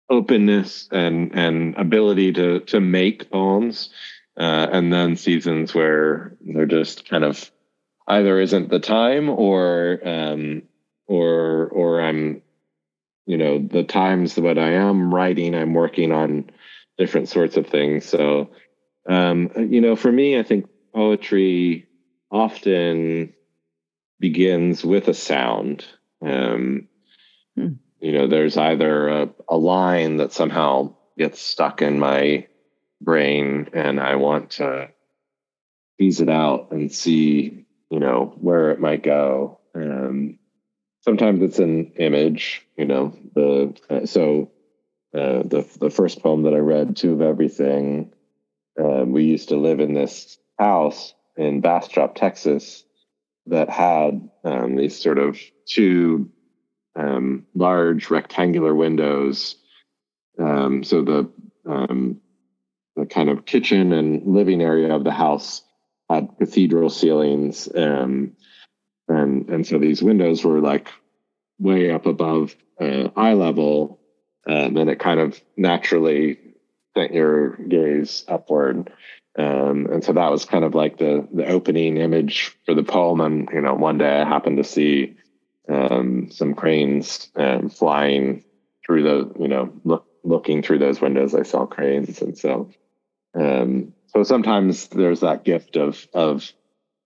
openness 0.08 0.88
and 0.92 1.34
and 1.34 1.74
ability 1.76 2.32
to 2.32 2.60
to 2.60 2.80
make 2.80 3.30
poems, 3.30 3.90
uh, 4.38 4.66
and 4.72 4.92
then 4.92 5.16
seasons 5.16 5.74
where 5.74 6.36
they're 6.40 6.66
just 6.66 7.08
kind 7.08 7.24
of 7.24 7.50
either 8.08 8.38
isn't 8.40 8.68
the 8.68 8.80
time 8.80 9.28
or 9.30 10.00
um, 10.04 10.62
or 11.06 11.68
or 11.68 12.02
I'm 12.02 12.42
you 13.26 13.38
know 13.38 13.58
the 13.58 13.84
times 13.84 14.34
that 14.34 14.58
I 14.58 14.72
am 14.72 15.14
writing, 15.14 15.54
I'm 15.54 15.74
working 15.74 16.12
on 16.12 16.50
different 16.98 17.28
sorts 17.28 17.56
of 17.56 17.66
things. 17.66 18.04
So 18.04 18.50
um, 19.08 19.50
you 19.56 19.80
know, 19.80 19.96
for 19.96 20.12
me, 20.12 20.38
I 20.38 20.42
think 20.42 20.68
poetry 20.94 21.86
often 22.34 23.32
begins 24.18 24.84
with 24.84 25.06
a 25.08 25.14
sound. 25.14 25.86
Um, 26.20 26.88
hmm. 27.56 27.74
You 28.00 28.12
know, 28.12 28.26
there's 28.26 28.58
either 28.58 29.08
a, 29.08 29.28
a 29.48 29.56
line 29.56 30.18
that 30.18 30.32
somehow 30.32 30.96
gets 31.16 31.40
stuck 31.40 31.80
in 31.80 31.98
my 31.98 32.46
brain, 33.00 33.70
and 33.72 34.00
I 34.00 34.16
want 34.16 34.50
to 34.52 34.90
tease 35.98 36.20
it 36.20 36.28
out 36.28 36.72
and 36.72 36.92
see, 36.92 37.64
you 37.88 38.00
know, 38.00 38.34
where 38.40 38.72
it 38.72 38.80
might 38.80 39.02
go. 39.02 39.60
Um, 39.74 40.38
sometimes 41.02 41.40
it's 41.40 41.60
an 41.60 41.92
image, 41.96 42.66
you 42.76 42.84
know. 42.84 43.16
The 43.34 43.74
uh, 43.88 44.06
so 44.06 44.50
uh, 45.14 45.44
the 45.44 45.66
the 45.78 45.90
first 45.90 46.20
poem 46.20 46.42
that 46.42 46.52
I 46.54 46.58
read, 46.58 46.96
"Two 46.96 47.12
of 47.12 47.22
Everything." 47.22 48.12
Uh, 48.78 49.04
we 49.06 49.22
used 49.22 49.50
to 49.50 49.56
live 49.56 49.78
in 49.78 49.94
this 49.94 50.36
house 50.58 51.14
in 51.36 51.60
Bastrop, 51.60 52.14
Texas, 52.14 52.84
that 53.46 53.68
had 53.68 54.28
um, 54.44 54.76
these 54.76 55.00
sort 55.00 55.18
of 55.18 55.38
two 55.66 56.30
um, 56.96 57.46
large 57.54 58.10
rectangular 58.10 58.74
windows. 58.74 59.56
Um, 60.38 60.82
so 60.82 61.02
the 61.02 61.30
um, 61.66 62.20
the 62.96 63.06
kind 63.06 63.28
of 63.28 63.46
kitchen 63.46 63.92
and 63.92 64.26
living 64.26 64.62
area 64.62 64.94
of 64.94 65.04
the 65.04 65.12
house 65.12 65.62
had 66.08 66.28
cathedral 66.38 66.90
ceilings, 66.90 67.68
um, 67.74 68.36
and 69.08 69.48
and 69.48 69.66
so 69.66 69.78
these 69.78 70.02
windows 70.02 70.44
were 70.44 70.60
like 70.60 70.88
way 71.58 71.90
up 71.90 72.06
above 72.06 72.54
uh, 72.80 73.08
eye 73.16 73.34
level, 73.34 74.00
um, 74.46 74.76
and 74.76 74.90
it 74.90 74.98
kind 74.98 75.20
of 75.20 75.40
naturally 75.56 76.38
sent 76.96 77.12
your 77.14 77.56
gaze 77.56 78.24
upward. 78.28 78.92
Um, 79.36 79.86
and 79.90 80.04
so 80.04 80.12
that 80.12 80.30
was 80.30 80.44
kind 80.44 80.64
of 80.64 80.74
like 80.74 80.98
the 80.98 81.26
the 81.32 81.46
opening 81.46 81.96
image 81.96 82.56
for 82.64 82.74
the 82.74 82.84
poem. 82.84 83.20
And 83.20 83.48
you 83.52 83.60
know, 83.60 83.74
one 83.74 83.98
day 83.98 84.20
I 84.20 84.28
happened 84.28 84.58
to 84.58 84.64
see 84.64 85.16
um, 85.68 86.30
some 86.30 86.54
cranes 86.54 87.30
um, 87.34 87.68
flying 87.68 88.44
through 88.86 89.02
the 89.02 89.40
you 89.40 89.48
know 89.48 89.72
look, 89.84 90.06
looking 90.22 90.62
through 90.62 90.78
those 90.78 91.00
windows. 91.00 91.34
I 91.34 91.42
saw 91.42 91.66
cranes, 91.66 92.22
and 92.22 92.38
so 92.38 92.70
um, 93.34 93.92
so 94.08 94.22
sometimes 94.22 94.88
there's 94.88 95.20
that 95.20 95.44
gift 95.44 95.76
of 95.76 96.06
of 96.14 96.52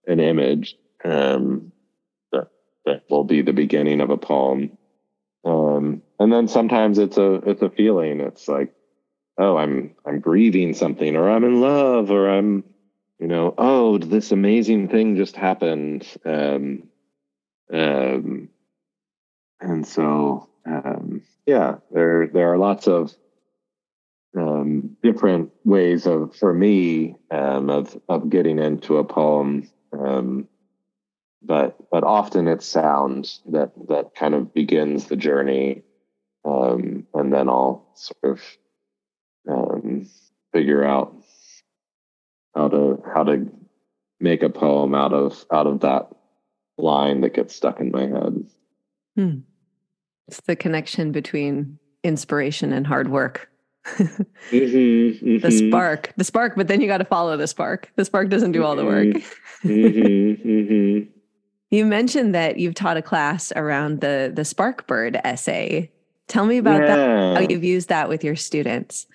an 0.07 0.21
image 0.21 0.77
um, 1.05 1.73
that 2.33 2.49
that 2.85 3.05
will 3.09 3.25
be 3.25 3.41
the 3.41 3.53
beginning 3.55 4.01
of 4.01 4.11
a 4.11 4.19
poem. 4.19 4.77
Um, 5.45 6.03
and 6.19 6.33
then 6.33 6.49
sometimes 6.49 6.99
it's 6.99 7.17
a 7.17 7.35
it's 7.47 7.63
a 7.63 7.71
feeling. 7.71 8.21
It's 8.21 8.49
like 8.49 8.75
oh 9.39 9.57
i'm 9.57 9.95
i'm 10.05 10.21
grieving 10.21 10.75
something 10.75 11.17
or 11.17 11.31
i'm 11.31 11.45
in 11.45 11.61
love 11.61 12.11
or 12.11 12.29
i'm 12.29 12.65
you 13.19 13.27
know 13.27 13.55
oh 13.59 13.99
this 13.99 14.33
amazing 14.33 14.89
thing 14.89 15.17
just 15.17 15.37
happened. 15.37 16.07
Um, 16.25 16.89
um, 17.73 18.49
and 19.61 19.87
so, 19.87 20.49
um, 20.67 21.23
yeah, 21.47 21.77
there 21.91 22.29
there 22.29 22.53
are 22.53 22.59
lots 22.59 22.87
of 22.87 23.15
um, 24.37 24.97
different 25.03 25.51
ways 25.65 26.07
of 26.07 26.35
for 26.37 26.53
me 26.53 27.17
um, 27.31 27.71
of 27.71 28.01
of 28.09 28.31
getting 28.31 28.59
into 28.59 28.99
a 28.99 29.05
poem. 29.05 29.69
Um, 29.93 30.49
but 31.43 31.77
but 31.91 32.05
often 32.05 32.49
it's 32.49 32.67
sound 32.67 33.31
that 33.47 33.73
that 33.89 34.15
kind 34.15 34.35
of 34.35 34.55
begins 34.55 35.07
the 35.07 35.17
journey, 35.17 35.83
um, 36.45 37.07
and 37.15 37.33
then 37.33 37.49
I'll 37.49 37.87
sort 37.95 38.39
of 38.39 38.43
um, 39.49 40.09
figure 40.53 40.85
out 40.85 41.15
how 42.55 42.69
to 42.69 43.03
how 43.15 43.25
to 43.25 43.51
make 44.21 44.43
a 44.43 44.51
poem 44.51 44.95
out 44.95 45.13
of 45.13 45.45
out 45.53 45.67
of 45.67 45.81
that 45.81 46.09
line 46.77 47.21
that 47.23 47.35
gets 47.35 47.55
stuck 47.55 47.81
in 47.81 47.91
my 47.91 48.07
head. 48.07 48.45
Hmm. 49.17 49.39
It's 50.29 50.41
the 50.43 50.57
connection 50.57 51.13
between 51.13 51.79
inspiration 52.05 52.73
and 52.73 52.87
hard 52.87 53.11
work. 53.11 53.51
mm-hmm, 53.87 54.23
mm-hmm. 54.53 55.39
The 55.39 55.51
spark, 55.51 56.13
the 56.17 56.25
spark, 56.25 56.55
but 56.57 56.69
then 56.69 56.81
you 56.81 56.87
got 56.87 56.99
to 56.99 57.05
follow 57.05 57.37
the 57.37 57.47
spark. 57.47 57.91
The 57.97 58.05
spark 58.05 58.29
doesn't 58.29 58.53
do 58.53 58.65
all 58.65 58.77
the 58.77 58.85
work. 58.85 59.07
Mm-hmm, 59.65 60.49
mm-hmm. 60.49 61.11
You 61.71 61.85
mentioned 61.85 62.35
that 62.35 62.59
you've 62.59 62.75
taught 62.75 62.97
a 62.97 63.03
class 63.03 63.53
around 63.57 64.01
the 64.01 64.31
the 64.35 64.45
spark 64.45 64.87
bird 64.87 65.19
essay. 65.25 65.91
Tell 66.27 66.47
me 66.47 66.59
about 66.59 66.83
Yeah. 66.83 66.97
that. 66.97 67.37
How 67.37 67.41
you've 67.49 67.65
used 67.65 67.89
that 67.89 68.09
with 68.09 68.23
your 68.23 68.37
students. 68.37 69.07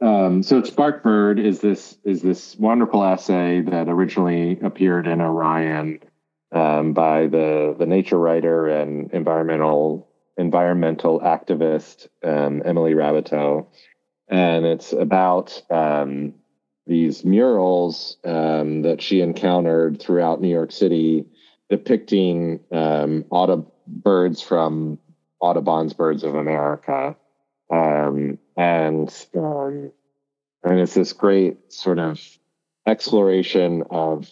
Um, 0.00 0.42
so 0.42 0.62
Sparkbird 0.62 1.42
is 1.44 1.60
this 1.60 1.98
is 2.04 2.22
this 2.22 2.56
wonderful 2.56 3.04
essay 3.04 3.60
that 3.62 3.88
originally 3.88 4.58
appeared 4.60 5.06
in 5.06 5.20
Orion 5.20 6.00
um, 6.52 6.94
by 6.94 7.26
the 7.26 7.76
the 7.78 7.86
nature 7.86 8.18
writer 8.18 8.66
and 8.66 9.12
environmental 9.12 10.08
environmental 10.38 11.20
activist 11.20 12.08
um, 12.24 12.62
Emily 12.64 12.94
Raboteau, 12.94 13.66
and 14.28 14.64
it's 14.64 14.94
about 14.94 15.62
um, 15.70 16.32
these 16.86 17.22
murals 17.22 18.16
um, 18.24 18.82
that 18.82 19.02
she 19.02 19.20
encountered 19.20 20.00
throughout 20.00 20.40
New 20.40 20.48
York 20.48 20.72
City, 20.72 21.26
depicting 21.68 22.60
um, 22.72 23.24
Audub- 23.30 23.70
birds 23.86 24.40
from 24.40 24.98
Audubon's 25.40 25.92
Birds 25.92 26.24
of 26.24 26.36
America 26.36 27.14
um, 27.70 28.38
and 28.56 29.26
um, 29.36 29.92
and 30.62 30.80
it's 30.80 30.94
this 30.94 31.12
great 31.12 31.72
sort 31.72 31.98
of 31.98 32.20
exploration 32.86 33.84
of 33.90 34.28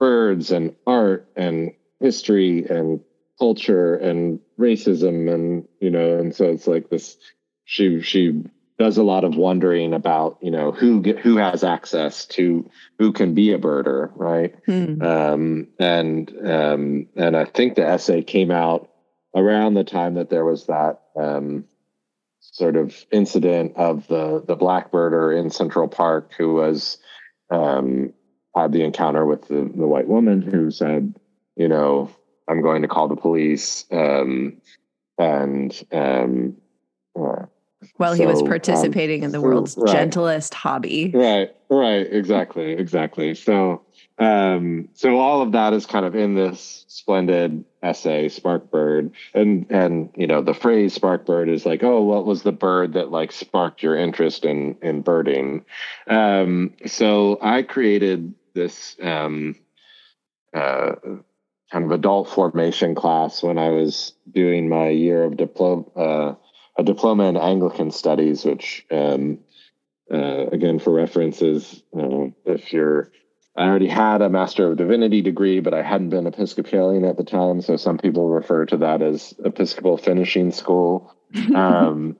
birds 0.00 0.50
and 0.50 0.74
art 0.86 1.28
and 1.36 1.72
history 2.00 2.64
and 2.68 3.00
culture 3.38 3.94
and 3.96 4.40
racism 4.58 5.32
and 5.32 5.68
you 5.80 5.90
know 5.90 6.18
and 6.18 6.34
so 6.34 6.46
it's 6.46 6.66
like 6.66 6.88
this 6.90 7.16
she 7.64 8.00
she 8.02 8.42
does 8.78 8.96
a 8.96 9.02
lot 9.02 9.24
of 9.24 9.36
wondering 9.36 9.92
about 9.92 10.38
you 10.40 10.50
know 10.50 10.70
who 10.72 11.00
get 11.02 11.18
who 11.18 11.36
has 11.36 11.64
access 11.64 12.26
to 12.26 12.68
who 12.98 13.12
can 13.12 13.34
be 13.34 13.52
a 13.52 13.58
birder 13.58 14.10
right 14.14 14.54
Hmm. 14.66 15.02
um, 15.02 15.68
and 15.78 16.32
um, 16.44 17.06
and 17.16 17.36
I 17.36 17.44
think 17.44 17.74
the 17.74 17.86
essay 17.86 18.22
came 18.22 18.50
out 18.50 18.90
around 19.34 19.74
the 19.74 19.84
time 19.84 20.14
that 20.14 20.30
there 20.30 20.44
was 20.44 20.66
that 20.66 21.00
um, 21.16 21.64
sort 22.50 22.76
of 22.76 22.94
incident 23.12 23.76
of 23.76 24.06
the 24.08 24.42
the 24.46 24.56
blackbirder 24.56 25.32
in 25.32 25.50
Central 25.50 25.88
Park 25.88 26.32
who 26.36 26.54
was 26.54 26.98
um, 27.50 28.12
had 28.54 28.72
the 28.72 28.82
encounter 28.82 29.24
with 29.24 29.48
the, 29.48 29.70
the 29.74 29.86
white 29.86 30.08
woman 30.08 30.42
who 30.42 30.70
said, 30.70 31.14
you 31.56 31.68
know, 31.68 32.10
I'm 32.48 32.62
going 32.62 32.82
to 32.82 32.88
call 32.88 33.08
the 33.08 33.16
police, 33.16 33.84
um, 33.90 34.60
and 35.18 35.84
um, 35.92 36.56
uh, 37.18 37.46
Well, 37.98 38.14
he 38.14 38.26
was 38.26 38.38
So, 38.38 38.44
um, 38.44 38.48
participating 38.48 39.22
in 39.22 39.32
the 39.32 39.40
world's 39.40 39.76
right. 39.76 39.92
gentlest 39.92 40.54
hobby. 40.54 41.10
Right, 41.14 41.54
right, 41.68 42.06
exactly, 42.10 42.72
exactly. 42.72 43.34
So, 43.34 43.82
um, 44.18 44.88
so 44.94 45.18
all 45.18 45.42
of 45.42 45.52
that 45.52 45.72
is 45.72 45.86
kind 45.86 46.04
of 46.04 46.16
in 46.16 46.34
this 46.34 46.84
splendid 46.88 47.64
essay, 47.82 48.28
Sparkbird, 48.28 49.12
and 49.32 49.66
and 49.70 50.10
you 50.16 50.26
know 50.26 50.42
the 50.42 50.54
phrase 50.54 50.98
Sparkbird 50.98 51.48
is 51.48 51.64
like, 51.64 51.84
oh, 51.84 52.02
what 52.02 52.26
was 52.26 52.42
the 52.42 52.52
bird 52.52 52.94
that 52.94 53.12
like 53.12 53.30
sparked 53.30 53.82
your 53.82 53.96
interest 53.96 54.44
in 54.44 54.76
in 54.82 55.02
birding? 55.02 55.64
Um, 56.08 56.74
so 56.86 57.38
I 57.40 57.62
created 57.62 58.34
this 58.54 58.96
um, 59.00 59.54
uh, 60.52 60.96
kind 61.70 61.84
of 61.84 61.92
adult 61.92 62.28
formation 62.28 62.96
class 62.96 63.42
when 63.42 63.58
I 63.58 63.68
was 63.68 64.14
doing 64.32 64.68
my 64.68 64.88
year 64.88 65.24
of 65.24 65.36
diploma. 65.36 65.84
Uh, 65.94 66.34
a 66.76 66.84
diploma 66.84 67.24
in 67.24 67.36
Anglican 67.36 67.90
studies, 67.90 68.44
which 68.44 68.86
um, 68.92 69.38
uh, 70.12 70.46
again 70.46 70.78
for 70.78 70.92
references 70.92 71.82
uh, 71.96 72.26
if 72.44 72.72
you're 72.72 73.10
i 73.58 73.66
already 73.66 73.88
had 73.88 74.22
a 74.22 74.28
master 74.28 74.70
of 74.70 74.76
divinity 74.76 75.20
degree 75.20 75.60
but 75.60 75.74
i 75.74 75.82
hadn't 75.82 76.10
been 76.10 76.26
episcopalian 76.26 77.04
at 77.04 77.16
the 77.16 77.24
time 77.24 77.60
so 77.60 77.76
some 77.76 77.98
people 77.98 78.28
refer 78.28 78.64
to 78.64 78.76
that 78.76 79.02
as 79.02 79.34
episcopal 79.44 79.98
finishing 79.98 80.50
school. 80.52 81.14
Um, 81.54 82.16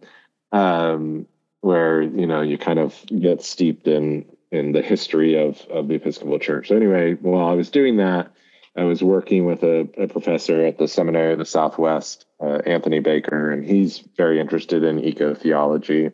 um, 0.53 1.27
where 1.61 2.03
you 2.03 2.27
know 2.27 2.43
you 2.43 2.59
kind 2.59 2.79
of 2.79 2.95
get 3.07 3.43
steeped 3.43 3.87
in 3.89 4.25
in 4.51 4.73
the 4.73 4.83
history 4.83 5.39
of 5.43 5.61
of 5.71 5.89
the 5.89 5.95
episcopal 5.95 6.39
church. 6.39 6.69
So 6.69 6.77
anyway 6.77 7.15
while 7.15 7.49
i 7.49 7.55
was 7.55 7.71
doing 7.71 7.97
that 7.97 8.31
i 8.77 8.85
was 8.85 9.03
working 9.03 9.47
with 9.47 9.63
a, 9.63 9.89
a 9.97 10.09
professor 10.09 10.65
at 10.65 10.79
the 10.79 10.89
seminary 10.89 11.33
of 11.33 11.39
the 11.39 11.45
southwest 11.45 12.27
uh, 12.41 12.61
anthony 12.67 13.01
baker 13.01 13.51
and 13.51 13.65
he's 13.65 13.99
very 14.17 14.39
interested 14.41 14.85
in 14.85 15.03
eco 15.03 15.35
theology 15.35 16.11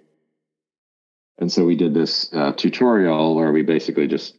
and 1.39 1.51
so 1.51 1.65
we 1.65 1.77
did 1.77 1.95
this 1.95 2.33
uh, 2.33 2.53
tutorial 2.53 3.35
where 3.35 3.53
we 3.53 3.63
basically 3.63 4.07
just 4.07 4.37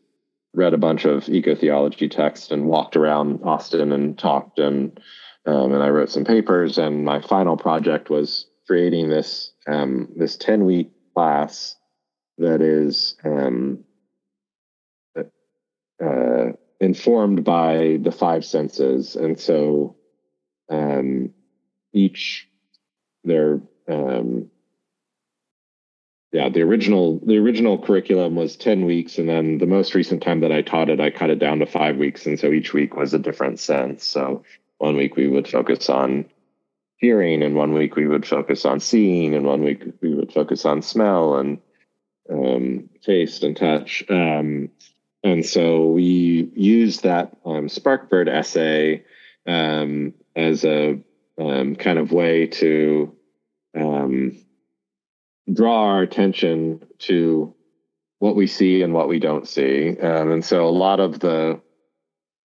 read 0.55 0.73
a 0.73 0.77
bunch 0.77 1.05
of 1.05 1.27
eco 1.29 1.55
theology 1.55 2.09
texts 2.09 2.51
and 2.51 2.65
walked 2.65 2.95
around 2.95 3.41
Austin 3.43 3.91
and 3.91 4.17
talked 4.17 4.59
and 4.59 4.99
um, 5.45 5.73
and 5.73 5.83
I 5.83 5.89
wrote 5.89 6.09
some 6.09 6.25
papers. 6.25 6.77
And 6.77 7.05
my 7.05 7.21
final 7.21 7.57
project 7.57 8.09
was 8.09 8.47
creating 8.65 9.09
this 9.09 9.51
um, 9.67 10.09
this 10.15 10.37
ten 10.37 10.65
week 10.65 10.91
class 11.13 11.75
that 12.37 12.61
is 12.61 13.15
um, 13.23 13.83
uh, 16.03 16.51
informed 16.79 17.43
by 17.43 17.99
the 18.01 18.11
five 18.11 18.43
senses, 18.43 19.15
and 19.15 19.39
so 19.39 19.95
um, 20.69 21.33
each 21.93 22.47
their 23.23 23.61
um, 23.87 24.49
yeah 26.35 26.49
the 26.49 26.61
original 26.61 27.19
the 27.25 27.37
original 27.37 27.77
curriculum 27.77 28.35
was 28.35 28.57
10 28.57 28.85
weeks 28.85 29.17
and 29.17 29.29
then 29.29 29.57
the 29.57 29.65
most 29.65 29.95
recent 29.95 30.21
time 30.21 30.41
that 30.41 30.51
i 30.51 30.61
taught 30.61 30.89
it 30.89 30.99
i 30.99 31.09
cut 31.09 31.29
it 31.29 31.39
down 31.39 31.59
to 31.59 31.65
five 31.65 31.95
weeks 31.95 32.25
and 32.25 32.39
so 32.39 32.51
each 32.51 32.73
week 32.73 32.95
was 32.95 33.13
a 33.13 33.19
different 33.19 33.59
sense. 33.59 34.03
So 34.05 34.43
one 34.77 34.97
week 34.97 35.15
we 35.15 35.27
would 35.27 35.47
focus 35.47 35.89
on 35.89 36.25
hearing 36.97 37.41
and 37.41 37.55
one 37.55 37.73
week 37.73 37.95
we 37.95 38.07
would 38.07 38.25
focus 38.25 38.65
on 38.65 38.79
seeing 38.79 39.33
and 39.33 39.45
one 39.45 39.63
week 39.63 39.83
we 40.01 40.13
would 40.13 40.33
focus 40.33 40.65
on 40.65 40.81
smell 40.81 41.37
and 41.37 41.59
um, 42.29 42.89
taste 43.01 43.43
and 43.43 43.55
touch. 43.55 44.03
Um, 44.09 44.69
and 45.23 45.45
so 45.45 45.87
we 45.87 46.51
used 46.55 47.03
that 47.03 47.35
um, 47.45 47.67
sparkbird 47.67 48.27
essay 48.27 49.03
um, 49.47 50.13
as 50.35 50.65
a 50.65 50.99
um, 51.39 51.75
kind 51.75 51.99
of 51.99 52.11
way 52.11 52.47
to 52.47 53.15
um, 53.75 54.37
draw 55.51 55.85
our 55.85 56.01
attention 56.01 56.85
to 56.99 57.53
what 58.19 58.35
we 58.35 58.47
see 58.47 58.81
and 58.81 58.93
what 58.93 59.07
we 59.07 59.19
don't 59.19 59.47
see. 59.47 59.97
Um, 59.99 60.31
and 60.31 60.43
so 60.45 60.67
a 60.67 60.69
lot 60.69 60.99
of 60.99 61.19
the 61.19 61.61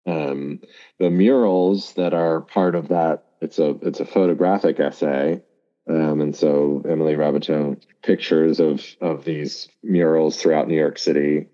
um, 0.08 0.60
the 1.00 1.10
murals 1.10 1.93
that 1.93 2.13
are 2.13 2.41
part 2.41 2.76
of 2.76 2.89
that 2.89 3.26
it's 3.41 3.60
a 3.60 3.78
it's 3.82 4.00
a 4.00 4.06
photographic 4.06 4.80
essay. 4.80 5.41
Um, 5.88 6.20
and 6.20 6.36
so 6.36 6.82
Emily 6.89 7.16
Raboteau 7.16 7.80
pictures 8.01 8.60
of 8.60 8.84
of 9.01 9.24
these 9.24 9.70
murals 9.84 10.41
throughout 10.41 10.68
New 10.68 10.76
York 10.76 10.97
City, 10.97 11.47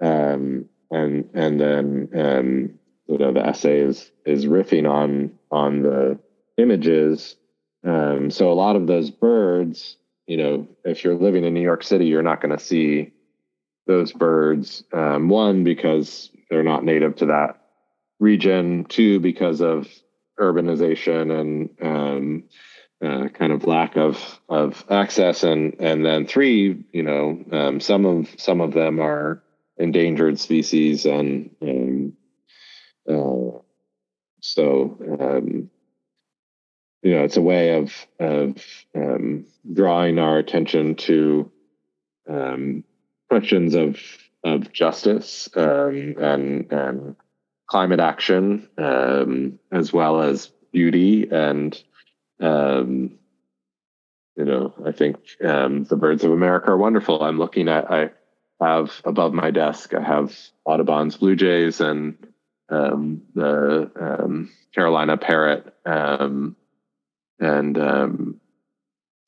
um, 0.00 0.66
and 0.90 1.28
and 1.34 1.60
then 1.60 2.08
um, 2.14 2.78
you 3.06 3.18
know 3.18 3.32
the 3.32 3.46
essay 3.46 3.80
is 3.80 4.10
is 4.24 4.46
riffing 4.46 4.90
on 4.90 5.32
on 5.50 5.82
the 5.82 6.18
images. 6.56 7.36
Um, 7.86 8.30
so 8.30 8.50
a 8.50 8.54
lot 8.54 8.76
of 8.76 8.86
those 8.86 9.10
birds 9.10 9.98
you 10.26 10.36
know, 10.36 10.68
if 10.84 11.04
you're 11.04 11.16
living 11.16 11.44
in 11.44 11.54
New 11.54 11.60
York 11.60 11.82
City, 11.82 12.06
you're 12.06 12.22
not 12.22 12.40
going 12.40 12.56
to 12.56 12.64
see 12.64 13.12
those 13.86 14.12
birds. 14.12 14.84
Um, 14.92 15.28
one, 15.28 15.64
because 15.64 16.30
they're 16.50 16.62
not 16.62 16.84
native 16.84 17.16
to 17.16 17.26
that 17.26 17.60
region. 18.18 18.84
Two, 18.84 19.20
because 19.20 19.60
of 19.60 19.88
urbanization 20.40 21.40
and 21.40 21.70
um, 21.82 22.44
uh, 23.04 23.28
kind 23.28 23.52
of 23.52 23.66
lack 23.66 23.96
of 23.96 24.40
of 24.48 24.84
access. 24.88 25.42
And 25.42 25.76
and 25.78 26.04
then 26.04 26.26
three, 26.26 26.84
you 26.92 27.02
know, 27.02 27.44
um, 27.52 27.80
some 27.80 28.06
of 28.06 28.28
some 28.38 28.60
of 28.60 28.72
them 28.72 29.00
are 29.00 29.42
endangered 29.76 30.38
species, 30.38 31.04
and 31.04 31.50
um, 31.60 32.12
uh, 33.08 33.58
so 34.40 34.98
um, 35.20 35.70
you 37.04 37.14
know 37.14 37.22
it's 37.22 37.36
a 37.36 37.42
way 37.42 37.76
of 37.76 38.06
of 38.18 38.56
um, 38.96 39.44
drawing 39.72 40.18
our 40.18 40.38
attention 40.38 40.96
to 40.96 41.50
um, 42.28 42.82
questions 43.28 43.74
of 43.74 44.00
of 44.42 44.72
justice 44.72 45.48
um, 45.54 46.14
and 46.18 46.72
and 46.72 47.16
climate 47.66 48.00
action 48.00 48.68
um, 48.78 49.58
as 49.70 49.92
well 49.92 50.22
as 50.22 50.50
beauty 50.72 51.28
and 51.30 51.80
um, 52.40 53.18
you 54.36 54.44
know 54.46 54.74
I 54.84 54.92
think 54.92 55.18
um, 55.44 55.84
the 55.84 55.96
birds 55.96 56.24
of 56.24 56.32
America 56.32 56.70
are 56.70 56.76
wonderful. 56.76 57.22
I'm 57.22 57.38
looking 57.38 57.68
at 57.68 57.90
I 57.90 58.10
have 58.60 59.02
above 59.04 59.34
my 59.34 59.50
desk 59.50 59.92
I 59.92 60.02
have 60.02 60.34
Audubon's 60.64 61.18
blue 61.18 61.36
jays 61.36 61.82
and 61.82 62.16
the 62.70 64.48
Carolina 64.74 65.18
parrot 65.18 65.74
and 67.38 67.78
um, 67.78 68.40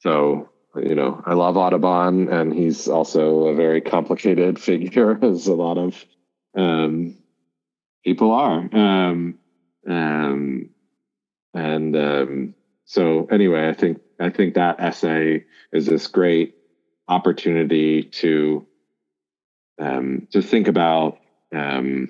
so 0.00 0.50
you 0.76 0.94
know, 0.94 1.22
I 1.24 1.34
love 1.34 1.56
Audubon, 1.56 2.28
and 2.28 2.52
he's 2.52 2.88
also 2.88 3.46
a 3.46 3.54
very 3.54 3.80
complicated 3.80 4.58
figure, 4.60 5.18
as 5.24 5.46
a 5.46 5.54
lot 5.54 5.78
of 5.78 6.04
um, 6.56 7.16
people 8.04 8.32
are. 8.32 8.68
Um, 8.72 9.38
um, 9.88 10.70
and 11.54 11.96
um, 11.96 12.54
so, 12.84 13.26
anyway, 13.30 13.68
I 13.68 13.72
think 13.72 14.00
I 14.20 14.30
think 14.30 14.54
that 14.54 14.80
essay 14.80 15.44
is 15.72 15.86
this 15.86 16.06
great 16.06 16.56
opportunity 17.08 18.02
to 18.02 18.66
um, 19.80 20.28
to 20.32 20.42
think 20.42 20.68
about 20.68 21.18
um, 21.54 22.08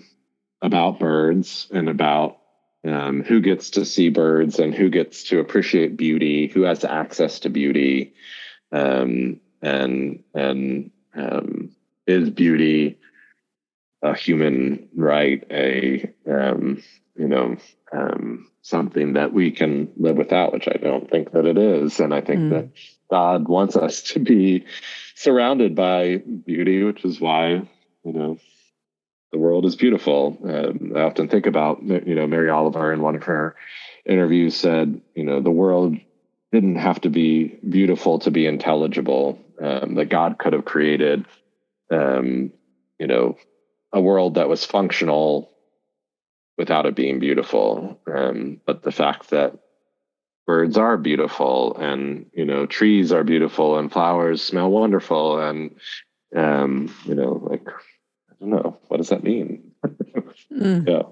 about 0.62 0.98
birds 0.98 1.68
and 1.70 1.88
about 1.88 2.38
um, 2.88 3.22
who 3.22 3.40
gets 3.40 3.70
to 3.70 3.84
see 3.84 4.08
birds 4.08 4.58
and 4.58 4.74
who 4.74 4.88
gets 4.88 5.24
to 5.24 5.40
appreciate 5.40 5.96
beauty, 5.96 6.48
who 6.48 6.62
has 6.62 6.84
access 6.84 7.40
to 7.40 7.50
beauty, 7.50 8.14
um, 8.72 9.40
and 9.62 10.22
and 10.34 10.90
um, 11.14 11.70
is 12.06 12.30
beauty 12.30 12.98
a 14.02 14.14
human 14.14 14.88
right, 14.94 15.44
a 15.50 16.12
um, 16.28 16.82
you 17.18 17.28
know 17.28 17.56
um, 17.92 18.50
something 18.62 19.14
that 19.14 19.32
we 19.32 19.50
can 19.50 19.90
live 19.96 20.16
without, 20.16 20.52
which 20.52 20.68
I 20.68 20.76
don't 20.76 21.10
think 21.10 21.32
that 21.32 21.46
it 21.46 21.58
is, 21.58 22.00
and 22.00 22.14
I 22.14 22.20
think 22.20 22.40
mm. 22.40 22.50
that 22.50 22.68
God 23.10 23.48
wants 23.48 23.76
us 23.76 24.02
to 24.02 24.18
be 24.18 24.64
surrounded 25.14 25.74
by 25.74 26.16
beauty, 26.16 26.82
which 26.82 27.04
is 27.04 27.20
why 27.20 27.68
you 28.04 28.12
know 28.12 28.38
the 29.32 29.38
world 29.38 29.66
is 29.66 29.76
beautiful. 29.76 30.38
Um, 30.44 30.92
I 30.96 31.00
often 31.00 31.28
think 31.28 31.46
about 31.46 31.82
you 31.82 32.14
know 32.14 32.26
Mary 32.26 32.50
Oliver 32.50 32.92
in 32.92 33.02
one 33.02 33.16
of 33.16 33.24
her 33.24 33.56
interviews 34.04 34.56
said, 34.56 35.00
you 35.14 35.24
know, 35.24 35.40
the 35.40 35.50
world 35.50 35.96
didn't 36.52 36.76
have 36.76 37.00
to 37.02 37.10
be 37.10 37.58
beautiful 37.68 38.20
to 38.20 38.30
be 38.30 38.46
intelligible. 38.46 39.38
Um, 39.60 39.94
that 39.94 40.10
God 40.10 40.38
could 40.38 40.52
have 40.52 40.66
created, 40.66 41.24
um, 41.90 42.52
you 42.98 43.06
know, 43.06 43.38
a 43.90 44.00
world 44.00 44.34
that 44.34 44.50
was 44.50 44.66
functional 44.66 45.50
without 46.58 46.84
it 46.84 46.94
being 46.94 47.20
beautiful. 47.20 47.98
Um, 48.06 48.60
but 48.66 48.82
the 48.82 48.92
fact 48.92 49.30
that 49.30 49.58
birds 50.46 50.76
are 50.76 50.96
beautiful 50.96 51.76
and 51.76 52.26
you 52.32 52.44
know 52.44 52.66
trees 52.66 53.12
are 53.12 53.24
beautiful 53.24 53.78
and 53.78 53.92
flowers 53.92 54.42
smell 54.42 54.70
wonderful 54.70 55.40
and 55.40 55.74
um, 56.34 56.94
you 57.04 57.14
know 57.14 57.40
like 57.50 57.66
don't 58.40 58.50
know 58.50 58.78
what 58.88 58.98
does 58.98 59.08
that 59.10 59.24
mean? 59.24 59.72
mm. 60.52 60.88
Yeah. 60.88 61.02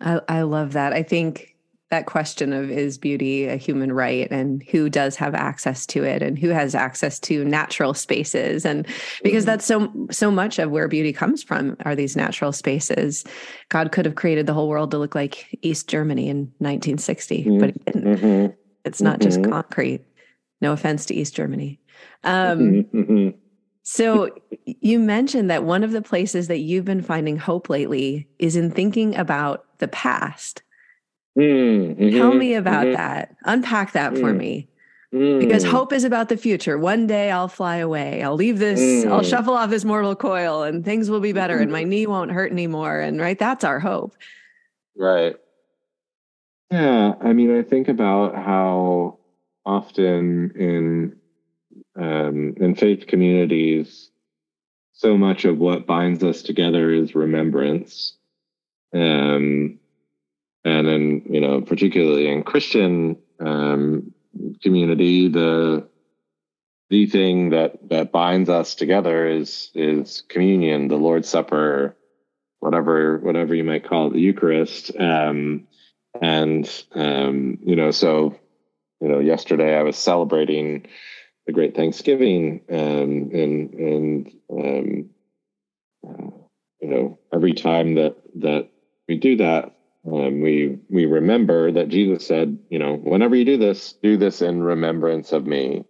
I, 0.00 0.20
I 0.28 0.42
love 0.42 0.72
that. 0.74 0.92
I 0.92 1.02
think 1.02 1.54
that 1.94 2.06
question 2.06 2.52
of 2.52 2.70
is 2.70 2.98
beauty 2.98 3.46
a 3.46 3.56
human 3.56 3.92
right 3.92 4.28
and 4.32 4.64
who 4.64 4.90
does 4.90 5.14
have 5.14 5.32
access 5.32 5.86
to 5.86 6.02
it 6.02 6.22
and 6.22 6.36
who 6.36 6.48
has 6.48 6.74
access 6.74 7.20
to 7.20 7.44
natural 7.44 7.94
spaces 7.94 8.64
and 8.64 8.84
because 9.22 9.44
mm-hmm. 9.44 9.50
that's 9.50 9.66
so 9.66 9.92
so 10.10 10.28
much 10.28 10.58
of 10.58 10.72
where 10.72 10.88
beauty 10.88 11.12
comes 11.12 11.42
from 11.42 11.76
are 11.84 11.94
these 11.94 12.16
natural 12.16 12.50
spaces 12.50 13.24
god 13.68 13.92
could 13.92 14.06
have 14.06 14.16
created 14.16 14.46
the 14.46 14.52
whole 14.52 14.68
world 14.68 14.90
to 14.90 14.98
look 14.98 15.14
like 15.14 15.56
east 15.62 15.88
germany 15.88 16.28
in 16.28 16.38
1960 16.58 17.44
mm-hmm. 17.44 17.58
but 17.58 17.68
it 17.68 17.84
didn't 17.84 18.04
mm-hmm. 18.04 18.52
it's 18.84 19.00
not 19.00 19.20
just 19.20 19.38
mm-hmm. 19.38 19.52
concrete 19.52 20.04
no 20.60 20.72
offense 20.72 21.06
to 21.06 21.14
east 21.14 21.36
germany 21.36 21.78
um, 22.24 22.58
mm-hmm. 22.58 22.98
Mm-hmm. 22.98 23.38
So 23.84 24.34
you 24.64 24.98
mentioned 24.98 25.48
that 25.50 25.62
one 25.62 25.84
of 25.84 25.92
the 25.92 26.02
places 26.02 26.48
that 26.48 26.58
you've 26.58 26.84
been 26.84 27.02
finding 27.02 27.36
hope 27.36 27.68
lately 27.70 28.26
is 28.38 28.56
in 28.56 28.70
thinking 28.70 29.14
about 29.14 29.64
the 29.78 29.88
past 29.88 30.62
Mm-hmm, 31.38 32.16
Tell 32.16 32.32
me 32.32 32.54
about 32.54 32.86
mm-hmm. 32.86 32.96
that. 32.96 33.36
Unpack 33.44 33.92
that 33.92 34.12
mm-hmm. 34.12 34.22
for 34.22 34.32
mm. 34.32 34.36
me. 34.36 34.68
Because 35.12 35.62
hope 35.62 35.92
is 35.92 36.02
about 36.02 36.28
the 36.28 36.36
future. 36.36 36.76
One 36.76 37.06
day 37.06 37.30
I'll 37.30 37.46
fly 37.46 37.76
away. 37.76 38.20
I'll 38.24 38.34
leave 38.34 38.58
this, 38.58 39.06
I'll 39.06 39.20
mm. 39.20 39.30
shuffle 39.30 39.54
off 39.54 39.70
this 39.70 39.84
mortal 39.84 40.16
coil 40.16 40.64
and 40.64 40.84
things 40.84 41.08
will 41.08 41.20
be 41.20 41.32
better 41.32 41.56
and 41.56 41.70
my 41.70 41.84
knee 41.84 42.08
won't 42.08 42.32
hurt 42.32 42.50
anymore. 42.50 42.98
And 42.98 43.20
right, 43.20 43.38
that's 43.38 43.62
our 43.62 43.78
hope. 43.78 44.16
Right. 44.96 45.36
Yeah. 46.72 47.12
I 47.20 47.32
mean, 47.32 47.56
I 47.56 47.62
think 47.62 47.86
about 47.86 48.34
how 48.34 49.20
often 49.64 50.50
in 50.56 51.16
um, 51.96 52.54
in 52.58 52.74
faith 52.74 53.06
communities, 53.06 54.10
so 54.92 55.16
much 55.16 55.44
of 55.44 55.58
what 55.58 55.86
binds 55.86 56.22
us 56.22 56.42
together 56.42 56.90
is 56.90 57.14
remembrance. 57.14 58.14
Um, 58.92 59.80
and 60.64 60.86
then 60.88 61.22
you 61.28 61.40
know 61.40 61.60
particularly 61.60 62.28
in 62.28 62.42
christian 62.42 63.16
um, 63.40 64.12
community 64.62 65.28
the 65.28 65.86
the 66.90 67.06
thing 67.06 67.50
that 67.50 67.88
that 67.88 68.12
binds 68.12 68.48
us 68.48 68.74
together 68.74 69.26
is 69.26 69.70
is 69.74 70.22
communion 70.28 70.88
the 70.88 70.96
lord's 70.96 71.28
supper 71.28 71.96
whatever 72.60 73.18
whatever 73.18 73.54
you 73.54 73.64
might 73.64 73.88
call 73.88 74.08
it 74.08 74.14
the 74.14 74.20
eucharist 74.20 74.90
um, 74.98 75.66
and 76.20 76.84
um, 76.94 77.58
you 77.62 77.76
know 77.76 77.90
so 77.90 78.34
you 79.00 79.08
know 79.08 79.18
yesterday 79.18 79.76
i 79.76 79.82
was 79.82 79.96
celebrating 79.96 80.86
the 81.46 81.52
great 81.52 81.74
thanksgiving 81.76 82.60
um, 82.70 83.30
and 83.32 83.74
and 83.74 84.32
um, 84.50 85.10
uh, 86.06 86.30
you 86.80 86.88
know 86.88 87.18
every 87.32 87.52
time 87.52 87.94
that 87.94 88.16
that 88.36 88.68
we 89.08 89.16
do 89.16 89.36
that 89.36 89.74
um, 90.06 90.42
we 90.42 90.78
we 90.90 91.06
remember 91.06 91.72
that 91.72 91.88
Jesus 91.88 92.26
said, 92.26 92.58
you 92.68 92.78
know, 92.78 92.94
whenever 92.94 93.34
you 93.34 93.44
do 93.44 93.56
this, 93.56 93.94
do 94.02 94.16
this 94.16 94.42
in 94.42 94.62
remembrance 94.62 95.32
of 95.32 95.46
me. 95.46 95.84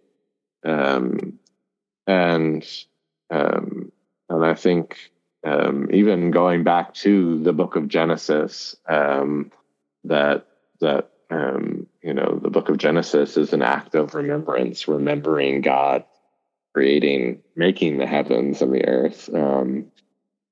Um, 0.65 1.39
and 2.07 2.65
um, 3.29 3.91
and 4.29 4.45
I 4.45 4.53
think 4.53 5.11
um, 5.45 5.89
even 5.91 6.31
going 6.31 6.63
back 6.63 6.93
to 6.95 7.43
the 7.43 7.51
book 7.51 7.75
of 7.75 7.89
Genesis, 7.89 8.75
um, 8.87 9.51
that 10.05 10.47
that 10.79 11.11
um, 11.35 11.87
you 12.01 12.13
know 12.13 12.39
the 12.41 12.49
book 12.49 12.69
of 12.69 12.77
Genesis 12.77 13.37
is 13.37 13.53
an 13.53 13.61
act 13.61 13.95
of 13.95 14.13
remembrance, 14.15 14.87
remembering 14.87 15.61
God 15.61 16.05
creating, 16.73 17.41
making 17.55 17.97
the 17.97 18.05
heavens 18.05 18.61
and 18.61 18.73
the 18.73 18.85
earth, 18.85 19.29
um, 19.33 19.85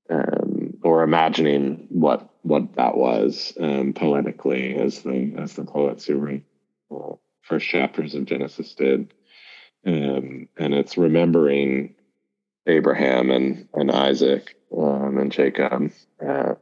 um, 0.10 0.78
or 0.82 1.04
imagining 1.04 1.86
what 1.90 2.30
what 2.44 2.76
that 2.76 2.98
was 2.98 3.54
um, 3.60 3.94
poetically, 3.94 4.76
as 4.76 5.02
the 5.02 5.34
as 5.38 5.54
the 5.54 5.64
poets 5.64 6.06
who 6.06 6.42
wrote 6.90 7.20
first 7.42 7.68
chapters 7.68 8.16
of 8.16 8.26
Genesis 8.26 8.74
did, 8.74 9.14
um, 9.86 10.48
and 10.58 10.74
it's 10.74 10.98
remembering 10.98 11.96
Abraham 12.68 13.30
and 13.30 13.68
and 13.74 13.92
Isaac 13.92 14.56
um, 14.78 15.18
and 15.18 15.32
Jacob, 15.32 15.92
uh, 16.26 16.56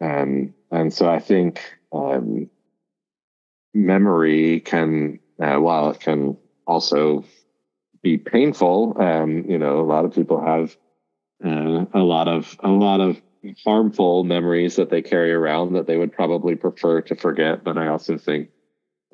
and 0.00 0.54
and 0.70 0.92
so 0.92 1.08
I 1.08 1.18
think 1.18 1.60
um, 1.92 2.48
memory 3.74 4.60
can, 4.60 5.18
uh, 5.40 5.56
while 5.56 5.90
it 5.90 6.00
can 6.00 6.36
also 6.66 7.24
be 8.02 8.18
painful, 8.18 8.96
um, 9.00 9.44
you 9.48 9.58
know, 9.58 9.80
a 9.80 9.82
lot 9.86 10.04
of 10.04 10.14
people 10.14 10.44
have 10.44 10.76
uh, 11.44 11.86
a 11.94 12.00
lot 12.00 12.28
of 12.28 12.56
a 12.60 12.68
lot 12.68 13.00
of 13.00 13.20
harmful 13.64 14.24
memories 14.24 14.76
that 14.76 14.90
they 14.90 15.02
carry 15.02 15.32
around 15.32 15.72
that 15.72 15.86
they 15.86 15.96
would 15.96 16.12
probably 16.12 16.54
prefer 16.54 17.00
to 17.02 17.14
forget. 17.16 17.64
But 17.64 17.78
I 17.78 17.88
also 17.88 18.16
think 18.16 18.50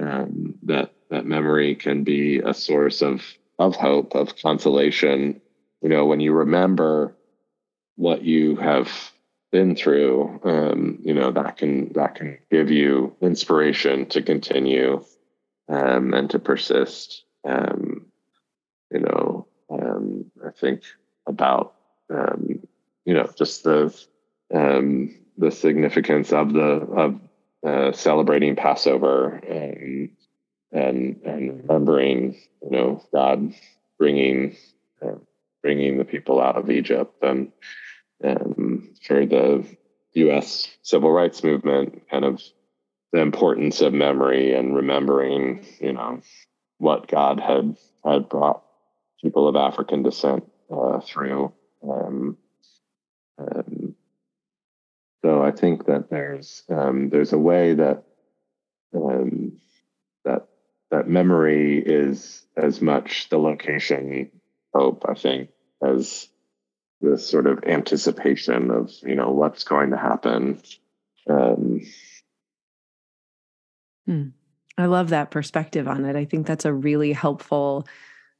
um, 0.00 0.54
that 0.64 0.92
that 1.10 1.26
memory 1.26 1.74
can 1.74 2.04
be 2.04 2.38
a 2.38 2.54
source 2.54 3.02
of 3.02 3.22
of 3.58 3.76
hope, 3.76 4.14
of 4.14 4.36
consolation. 4.36 5.40
You 5.82 5.88
know, 5.88 6.06
when 6.06 6.20
you 6.20 6.32
remember 6.32 7.16
what 7.96 8.22
you 8.22 8.56
have 8.56 9.12
been 9.50 9.74
through, 9.74 10.40
um, 10.44 10.98
you 11.02 11.14
know 11.14 11.30
that 11.32 11.56
can 11.56 11.92
that 11.94 12.14
can 12.16 12.38
give 12.50 12.70
you 12.70 13.16
inspiration 13.20 14.06
to 14.06 14.22
continue 14.22 15.04
um, 15.68 16.14
and 16.14 16.30
to 16.30 16.38
persist. 16.38 17.24
Um, 17.46 18.06
you 18.90 19.00
know, 19.00 19.46
um, 19.70 20.30
I 20.46 20.50
think 20.50 20.82
about 21.26 21.74
um, 22.10 22.60
you 23.04 23.14
know 23.14 23.28
just 23.36 23.64
the 23.64 23.94
um, 24.54 25.14
the 25.36 25.50
significance 25.50 26.32
of 26.32 26.52
the 26.52 26.60
of 26.60 27.20
uh, 27.66 27.92
celebrating 27.92 28.56
Passover 28.56 29.36
and 29.36 30.10
and 30.72 31.20
and 31.24 31.62
remembering 31.62 32.36
you 32.62 32.70
know 32.70 33.02
God 33.12 33.54
bringing 33.98 34.56
uh, 35.02 35.16
bringing 35.62 35.98
the 35.98 36.04
people 36.04 36.40
out 36.40 36.56
of 36.56 36.70
Egypt 36.70 37.14
and 37.22 37.52
and 38.20 38.56
for 39.02 39.26
the 39.26 39.64
U.S. 40.14 40.68
civil 40.82 41.10
rights 41.10 41.44
movement, 41.44 42.08
kind 42.10 42.24
of 42.24 42.42
the 43.12 43.20
importance 43.20 43.80
of 43.80 43.92
memory 43.94 44.54
and 44.54 44.76
remembering, 44.76 45.64
you 45.80 45.92
know, 45.92 46.20
what 46.78 47.08
God 47.08 47.40
had 47.40 47.76
had 48.04 48.28
brought 48.28 48.62
people 49.22 49.48
of 49.48 49.56
African 49.56 50.02
descent 50.02 50.44
uh, 50.70 51.00
through. 51.00 51.52
Um, 51.82 52.36
um, 53.38 53.94
so 55.24 55.42
I 55.42 55.50
think 55.50 55.86
that 55.86 56.10
there's 56.10 56.62
um, 56.68 57.08
there's 57.10 57.32
a 57.32 57.38
way 57.38 57.74
that 57.74 58.04
um, 58.94 59.58
that 60.24 60.48
that 60.90 61.08
memory 61.08 61.78
is 61.78 62.44
as 62.56 62.80
much 62.80 63.28
the 63.28 63.38
location 63.38 64.30
hope, 64.74 65.04
I 65.08 65.14
think, 65.14 65.50
as 65.82 66.28
this 67.00 67.28
sort 67.28 67.46
of 67.46 67.64
anticipation 67.64 68.70
of 68.70 68.92
you 69.02 69.14
know 69.14 69.30
what's 69.30 69.64
going 69.64 69.90
to 69.90 69.96
happen. 69.96 70.60
Um, 71.28 71.80
hmm. 74.06 74.28
I 74.76 74.86
love 74.86 75.08
that 75.10 75.30
perspective 75.30 75.88
on 75.88 76.04
it. 76.04 76.16
I 76.16 76.24
think 76.24 76.46
that's 76.46 76.64
a 76.64 76.72
really 76.72 77.12
helpful 77.12 77.86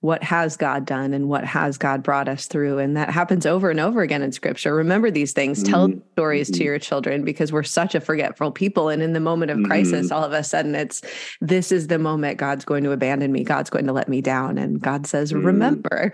what 0.01 0.23
has 0.23 0.57
God 0.57 0.85
done 0.85 1.13
and 1.13 1.29
what 1.29 1.45
has 1.45 1.77
God 1.77 2.05
brought 2.05 2.29
us 2.29 2.47
through. 2.47 2.79
And 2.79 2.97
that 2.97 3.11
happens 3.11 3.45
over 3.45 3.69
and 3.69 3.81
over 3.81 4.03
again 4.03 4.23
in 4.23 4.31
scripture. 4.31 4.73
Remember 4.75 5.11
these 5.11 5.33
things, 5.33 5.63
mm-hmm. 5.63 5.73
tell 5.73 5.93
stories 6.13 6.49
mm-hmm. 6.49 6.59
to 6.59 6.65
your 6.65 6.79
children 6.79 7.25
because 7.25 7.51
we're 7.51 7.65
such 7.65 7.97
a 7.97 8.01
forgetful 8.01 8.53
people. 8.53 8.91
And 8.91 9.03
in 9.03 9.13
the 9.13 9.21
moment 9.21 9.51
of 9.51 9.61
crisis, 9.65 10.07
mm-hmm. 10.07 10.15
all 10.15 10.23
of 10.23 10.33
a 10.33 10.45
sudden 10.45 10.77
it's 10.77 11.03
this 11.41 11.73
is 11.73 11.89
the 11.89 11.99
moment 11.99 12.39
God's 12.39 12.65
going 12.65 12.85
to 12.85 12.93
abandon 12.93 13.33
me, 13.33 13.43
God's 13.43 13.71
going 13.71 13.87
to 13.87 13.93
let 13.93 14.09
me 14.09 14.21
down. 14.21 14.57
And 14.57 14.81
God 14.81 15.07
says, 15.07 15.33
mm-hmm. 15.33 15.47
Remember, 15.47 16.13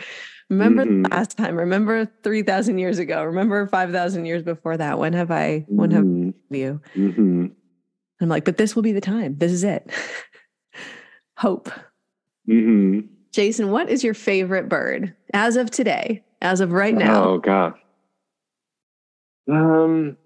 remember 0.48 0.84
the 0.86 0.90
mm-hmm. 0.90 1.12
last 1.12 1.36
time, 1.36 1.56
remember 1.56 2.10
3,000 2.22 2.78
years 2.78 2.98
ago, 2.98 3.22
remember 3.22 3.66
5,000 3.66 4.24
years 4.24 4.42
before 4.42 4.78
that. 4.78 4.98
When 4.98 5.12
have 5.12 5.30
I, 5.30 5.66
when 5.68 5.90
have 5.90 6.04
mm-hmm. 6.04 6.54
you? 6.54 6.80
I'm 8.20 8.28
like, 8.30 8.46
but 8.46 8.56
this 8.56 8.74
will 8.74 8.82
be 8.82 8.92
the 8.92 9.02
time. 9.02 9.36
This 9.36 9.52
is 9.52 9.62
it. 9.62 9.90
Hope. 11.36 11.68
Mm-hmm. 12.48 13.13
Jason, 13.34 13.72
what 13.72 13.90
is 13.90 14.04
your 14.04 14.14
favorite 14.14 14.68
bird 14.68 15.12
as 15.32 15.56
of 15.56 15.68
today, 15.68 16.22
as 16.40 16.60
of 16.60 16.70
right 16.70 16.94
now? 16.94 17.24
Oh 17.24 17.38
God. 17.38 17.74
Um, 19.50 20.16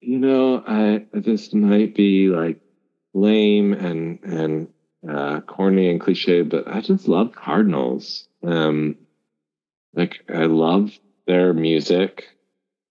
you 0.00 0.18
know, 0.18 0.64
I 0.66 1.06
this 1.12 1.54
might 1.54 1.94
be 1.94 2.26
like 2.26 2.58
lame 3.14 3.72
and 3.72 4.18
and 4.24 4.68
uh, 5.08 5.42
corny 5.42 5.88
and 5.88 6.00
cliche, 6.00 6.42
but 6.42 6.66
I 6.66 6.80
just 6.80 7.06
love 7.06 7.30
cardinals. 7.32 8.26
Um, 8.42 8.96
like 9.94 10.24
I 10.28 10.46
love 10.46 10.90
their 11.28 11.52
music, 11.52 12.24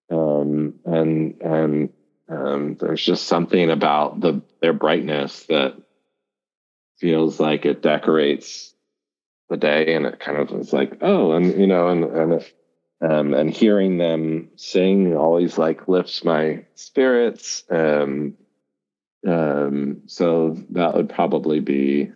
um, 0.10 0.76
and 0.86 1.42
and 1.42 1.90
um, 2.30 2.78
there's 2.80 3.04
just 3.04 3.28
something 3.28 3.70
about 3.70 4.22
the 4.22 4.42
their 4.62 4.74
brightness 4.74 5.44
that 5.48 5.76
feels 7.00 7.40
like 7.40 7.66
it 7.66 7.82
decorates 7.82 8.74
the 9.50 9.58
day 9.58 9.96
and 9.96 10.06
it 10.06 10.20
kind 10.20 10.38
of 10.38 10.52
is 10.60 10.72
like 10.74 10.98
oh 11.02 11.32
and 11.32 11.60
you 11.60 11.68
know 11.68 11.88
and 11.88 12.04
and 12.04 12.46
um, 13.02 13.34
and 13.34 13.50
hearing 13.50 13.98
them 13.98 14.50
sing 14.58 15.16
always 15.16 15.58
like 15.58 15.88
lifts 15.88 16.24
my 16.24 16.66
spirits 16.76 17.64
um, 17.70 18.36
um, 19.28 20.02
so 20.08 20.58
that 20.72 20.96
would 20.96 21.10
probably 21.10 21.62
be 21.62 22.12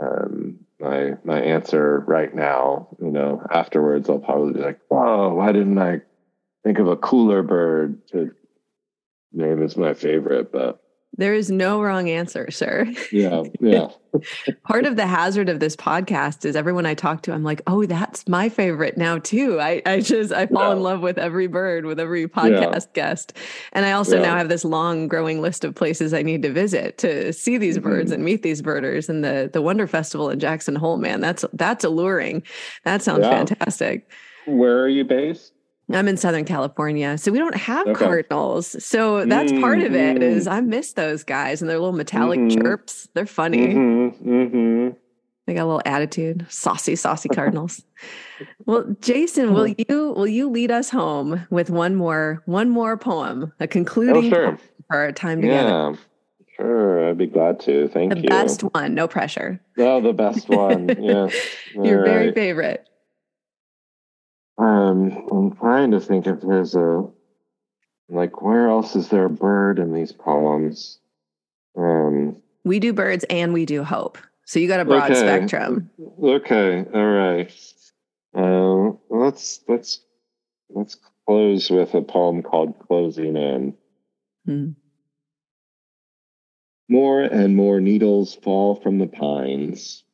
um, 0.00 0.58
my 0.78 1.14
my 1.24 1.40
answer 1.40 2.00
right 2.06 2.34
now 2.34 2.88
you 3.00 3.10
know. 3.10 3.44
Afterwards 3.50 4.08
i'll 4.08 4.18
probably 4.18 4.52
be 4.52 4.60
like 4.60 4.80
whoa 4.88 5.34
why 5.34 5.52
didn't 5.52 5.78
i 5.78 6.02
think 6.64 6.78
of 6.78 6.88
a 6.88 6.96
cooler 6.96 7.42
bird? 7.42 8.06
To 8.08 8.32
name 9.32 9.62
as 9.62 9.76
my 9.76 9.94
favorite 9.94 10.52
but 10.52 10.80
there 11.16 11.34
is 11.34 11.50
no 11.50 11.80
wrong 11.80 12.08
answer, 12.08 12.50
sir. 12.50 12.86
Yeah. 13.12 13.42
Yeah. 13.60 13.88
Part 14.64 14.86
of 14.86 14.96
the 14.96 15.06
hazard 15.06 15.48
of 15.48 15.60
this 15.60 15.76
podcast 15.76 16.44
is 16.44 16.56
everyone 16.56 16.86
I 16.86 16.94
talk 16.94 17.22
to, 17.22 17.32
I'm 17.32 17.42
like, 17.42 17.60
oh, 17.66 17.84
that's 17.84 18.26
my 18.28 18.48
favorite 18.48 18.96
now 18.96 19.18
too. 19.18 19.60
I, 19.60 19.82
I 19.84 20.00
just 20.00 20.32
I 20.32 20.46
fall 20.46 20.68
yeah. 20.68 20.72
in 20.76 20.82
love 20.82 21.00
with 21.00 21.18
every 21.18 21.48
bird, 21.48 21.84
with 21.84 21.98
every 21.98 22.26
podcast 22.28 22.86
yeah. 22.86 22.92
guest. 22.94 23.36
And 23.72 23.84
I 23.84 23.92
also 23.92 24.16
yeah. 24.16 24.22
now 24.22 24.36
have 24.36 24.48
this 24.48 24.64
long 24.64 25.08
growing 25.08 25.42
list 25.42 25.64
of 25.64 25.74
places 25.74 26.14
I 26.14 26.22
need 26.22 26.42
to 26.42 26.52
visit 26.52 26.98
to 26.98 27.32
see 27.32 27.58
these 27.58 27.76
mm-hmm. 27.76 27.88
birds 27.88 28.10
and 28.10 28.24
meet 28.24 28.42
these 28.42 28.62
birders. 28.62 29.08
And 29.08 29.24
the 29.24 29.50
the 29.52 29.62
Wonder 29.62 29.86
Festival 29.86 30.30
in 30.30 30.38
Jackson 30.38 30.76
Hole, 30.76 30.96
man, 30.96 31.20
that's 31.20 31.44
that's 31.52 31.84
alluring. 31.84 32.42
That 32.84 33.02
sounds 33.02 33.26
fantastic. 33.26 34.10
Where 34.46 34.80
are 34.80 34.88
you 34.88 35.04
based? 35.04 35.52
I'm 35.92 36.08
in 36.08 36.16
Southern 36.16 36.44
California, 36.44 37.16
so 37.16 37.30
we 37.30 37.38
don't 37.38 37.56
have 37.56 37.86
okay. 37.86 38.04
cardinals. 38.04 38.82
So 38.84 39.24
that's 39.24 39.52
mm-hmm. 39.52 39.60
part 39.60 39.80
of 39.80 39.94
it. 39.94 40.22
Is 40.22 40.46
mm-hmm. 40.46 40.54
I 40.54 40.60
miss 40.60 40.94
those 40.94 41.22
guys 41.22 41.62
and 41.62 41.70
their 41.70 41.78
little 41.78 41.96
metallic 41.96 42.40
mm-hmm. 42.40 42.60
chirps. 42.60 43.08
They're 43.14 43.26
funny. 43.26 43.68
Mm-hmm. 43.68 44.28
mm-hmm. 44.28 44.96
They 45.46 45.54
got 45.54 45.62
a 45.62 45.66
little 45.66 45.82
attitude. 45.84 46.44
Saucy, 46.48 46.96
saucy 46.96 47.28
cardinals. 47.34 47.84
well, 48.64 48.84
Jason, 49.00 49.54
will 49.54 49.68
you 49.68 50.12
will 50.16 50.26
you 50.26 50.50
lead 50.50 50.72
us 50.72 50.90
home 50.90 51.46
with 51.50 51.70
one 51.70 51.94
more 51.94 52.42
one 52.46 52.68
more 52.68 52.96
poem, 52.96 53.52
a 53.60 53.68
concluding 53.68 54.26
oh, 54.26 54.36
sure. 54.36 54.58
for 54.88 54.96
our 54.96 55.12
time 55.12 55.40
together? 55.40 55.68
Yeah. 55.68 55.94
Sure, 56.56 57.10
I'd 57.10 57.18
be 57.18 57.26
glad 57.26 57.60
to. 57.60 57.86
Thank 57.88 58.14
the 58.14 58.16
you. 58.16 58.22
The 58.22 58.28
best 58.28 58.62
one, 58.62 58.94
no 58.94 59.06
pressure. 59.06 59.60
Oh, 59.78 60.00
the 60.00 60.14
best 60.14 60.48
one. 60.48 60.88
Yeah. 60.98 61.28
Your 61.74 62.04
very 62.04 62.32
favorite. 62.32 62.88
Um, 64.58 65.28
I'm 65.30 65.56
trying 65.56 65.90
to 65.90 66.00
think 66.00 66.26
if 66.26 66.40
there's 66.40 66.74
a 66.74 67.06
like 68.08 68.40
where 68.40 68.68
else 68.68 68.96
is 68.96 69.08
there 69.08 69.26
a 69.26 69.30
bird 69.30 69.78
in 69.78 69.92
these 69.92 70.12
poems? 70.12 70.98
Um, 71.76 72.40
we 72.64 72.78
do 72.78 72.92
birds 72.92 73.24
and 73.28 73.52
we 73.52 73.66
do 73.66 73.84
hope, 73.84 74.18
so 74.46 74.58
you 74.58 74.68
got 74.68 74.80
a 74.80 74.84
broad 74.84 75.10
okay. 75.10 75.20
spectrum. 75.20 75.90
Okay, 76.22 76.84
all 76.94 77.06
right. 77.06 77.52
Uh, 78.34 78.92
let's 79.10 79.60
let's 79.68 80.00
let's 80.70 80.96
close 81.26 81.70
with 81.70 81.92
a 81.94 82.02
poem 82.02 82.42
called 82.42 82.78
"Closing 82.78 83.36
In." 83.36 83.74
Hmm. 84.46 84.70
More 86.88 87.22
and 87.22 87.56
more 87.56 87.80
needles 87.80 88.34
fall 88.36 88.76
from 88.76 88.98
the 88.98 89.08
pines. 89.08 90.04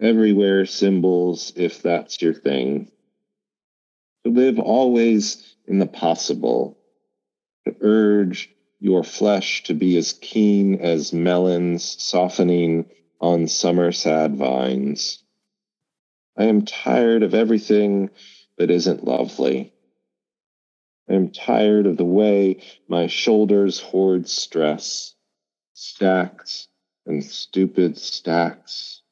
Everywhere 0.00 0.64
symbols, 0.66 1.52
if 1.56 1.82
that's 1.82 2.22
your 2.22 2.32
thing 2.32 2.90
to 4.24 4.32
live 4.32 4.58
always 4.58 5.56
in 5.66 5.78
the 5.78 5.86
possible, 5.86 6.78
to 7.66 7.74
urge 7.80 8.50
your 8.80 9.04
flesh 9.04 9.62
to 9.64 9.74
be 9.74 9.96
as 9.96 10.12
keen 10.12 10.80
as 10.80 11.12
melons 11.12 11.84
softening 12.02 12.86
on 13.20 13.48
summer 13.48 13.92
sad 13.92 14.36
vines. 14.36 15.22
I 16.36 16.44
am 16.44 16.64
tired 16.64 17.22
of 17.22 17.34
everything 17.34 18.10
that 18.58 18.70
isn't 18.70 19.04
lovely. 19.04 19.72
I 21.08 21.14
am 21.14 21.30
tired 21.30 21.86
of 21.86 21.96
the 21.96 22.04
way 22.04 22.62
my 22.88 23.06
shoulders 23.06 23.80
hoard 23.80 24.28
stress, 24.28 25.14
stacks 25.74 26.68
and 27.06 27.24
stupid 27.24 27.98
stacks. 27.98 29.02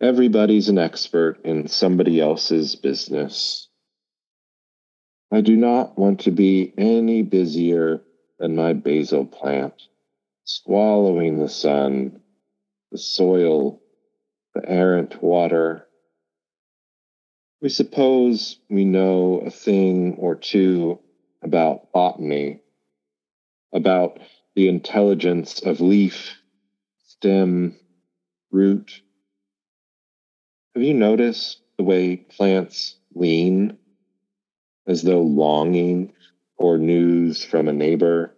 Everybody's 0.00 0.68
an 0.68 0.78
expert 0.78 1.40
in 1.44 1.66
somebody 1.66 2.20
else's 2.20 2.76
business. 2.76 3.68
I 5.32 5.40
do 5.40 5.56
not 5.56 5.98
want 5.98 6.20
to 6.20 6.30
be 6.30 6.72
any 6.78 7.22
busier 7.22 8.02
than 8.38 8.54
my 8.54 8.74
basil 8.74 9.26
plant, 9.26 9.74
swallowing 10.44 11.38
the 11.38 11.48
sun, 11.48 12.20
the 12.92 12.98
soil, 12.98 13.82
the 14.54 14.62
errant 14.70 15.20
water. 15.20 15.88
We 17.60 17.68
suppose 17.68 18.60
we 18.70 18.84
know 18.84 19.40
a 19.40 19.50
thing 19.50 20.14
or 20.18 20.36
two 20.36 21.00
about 21.42 21.90
botany, 21.90 22.60
about 23.72 24.20
the 24.54 24.68
intelligence 24.68 25.60
of 25.60 25.80
leaf, 25.80 26.36
stem, 26.98 27.76
root, 28.52 29.02
have 30.78 30.86
you 30.86 30.94
noticed 30.94 31.60
the 31.76 31.82
way 31.82 32.14
plants 32.14 32.94
lean 33.12 33.76
as 34.86 35.02
though 35.02 35.22
longing 35.22 36.12
for 36.56 36.78
news 36.78 37.42
from 37.42 37.66
a 37.66 37.72
neighbor, 37.72 38.32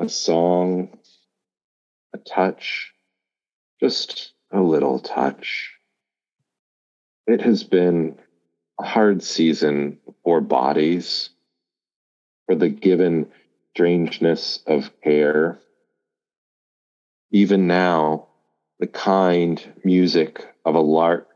a 0.00 0.08
song, 0.08 0.98
a 2.12 2.18
touch, 2.18 2.92
just 3.78 4.32
a 4.50 4.60
little 4.60 4.98
touch? 4.98 5.70
it 7.28 7.42
has 7.42 7.62
been 7.62 8.18
a 8.80 8.84
hard 8.84 9.22
season 9.22 10.00
for 10.24 10.40
bodies, 10.40 11.30
for 12.46 12.56
the 12.56 12.68
given 12.68 13.30
strangeness 13.72 14.58
of 14.66 14.90
care. 15.00 15.60
Even 17.30 17.68
now, 17.68 18.29
the 18.80 18.86
kind 18.86 19.62
music 19.84 20.42
of 20.64 20.74
a 20.74 20.80
lark 20.80 21.28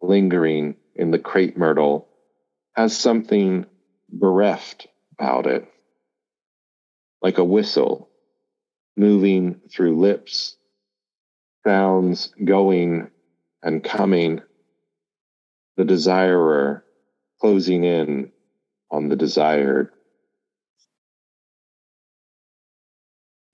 lingering 0.00 0.74
in 0.94 1.10
the 1.10 1.18
crepe 1.18 1.54
myrtle 1.54 2.08
has 2.74 2.96
something 2.96 3.66
bereft 4.08 4.86
about 5.12 5.46
it, 5.46 5.68
like 7.20 7.36
a 7.36 7.44
whistle 7.44 8.08
moving 8.96 9.60
through 9.70 10.00
lips, 10.00 10.56
sounds 11.66 12.32
going 12.42 13.10
and 13.62 13.84
coming, 13.84 14.40
the 15.76 15.84
desirer 15.84 16.84
closing 17.38 17.84
in 17.84 18.32
on 18.90 19.08
the 19.08 19.16
desired. 19.16 19.90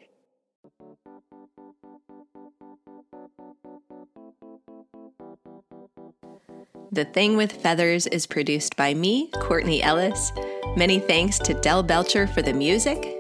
The 6.94 7.06
Thing 7.06 7.36
with 7.38 7.54
Feathers 7.54 8.06
is 8.06 8.28
produced 8.28 8.76
by 8.76 8.94
me, 8.94 9.32
Courtney 9.40 9.82
Ellis. 9.82 10.32
Many 10.78 11.00
thanks 11.00 11.40
to 11.40 11.56
Del 11.56 11.82
Belcher 11.82 12.28
for 12.28 12.44
the 12.44 12.54
music 12.54 13.20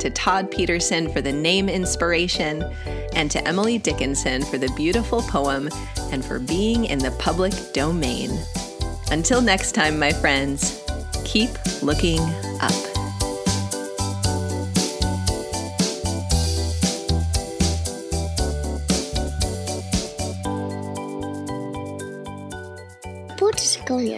to 0.00 0.10
Todd 0.10 0.50
Peterson 0.50 1.08
for 1.08 1.20
the 1.20 1.30
name 1.30 1.68
inspiration, 1.68 2.64
and 3.14 3.30
to 3.30 3.46
Emily 3.46 3.78
Dickinson 3.78 4.42
for 4.42 4.58
the 4.58 4.72
beautiful 4.74 5.22
poem 5.22 5.68
and 6.10 6.24
for 6.24 6.40
being 6.40 6.86
in 6.86 6.98
the 6.98 7.12
public 7.12 7.52
domain. 7.72 8.36
Until 9.12 9.40
next 9.40 9.70
time, 9.76 10.00
my 10.00 10.12
friends, 10.12 10.82
keep 11.24 11.50
looking 11.80 12.18
up. 12.60 12.91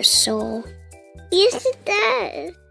Soul? 0.04 0.64
Yes, 1.32 1.66
it 1.66 1.84
does. 1.84 2.63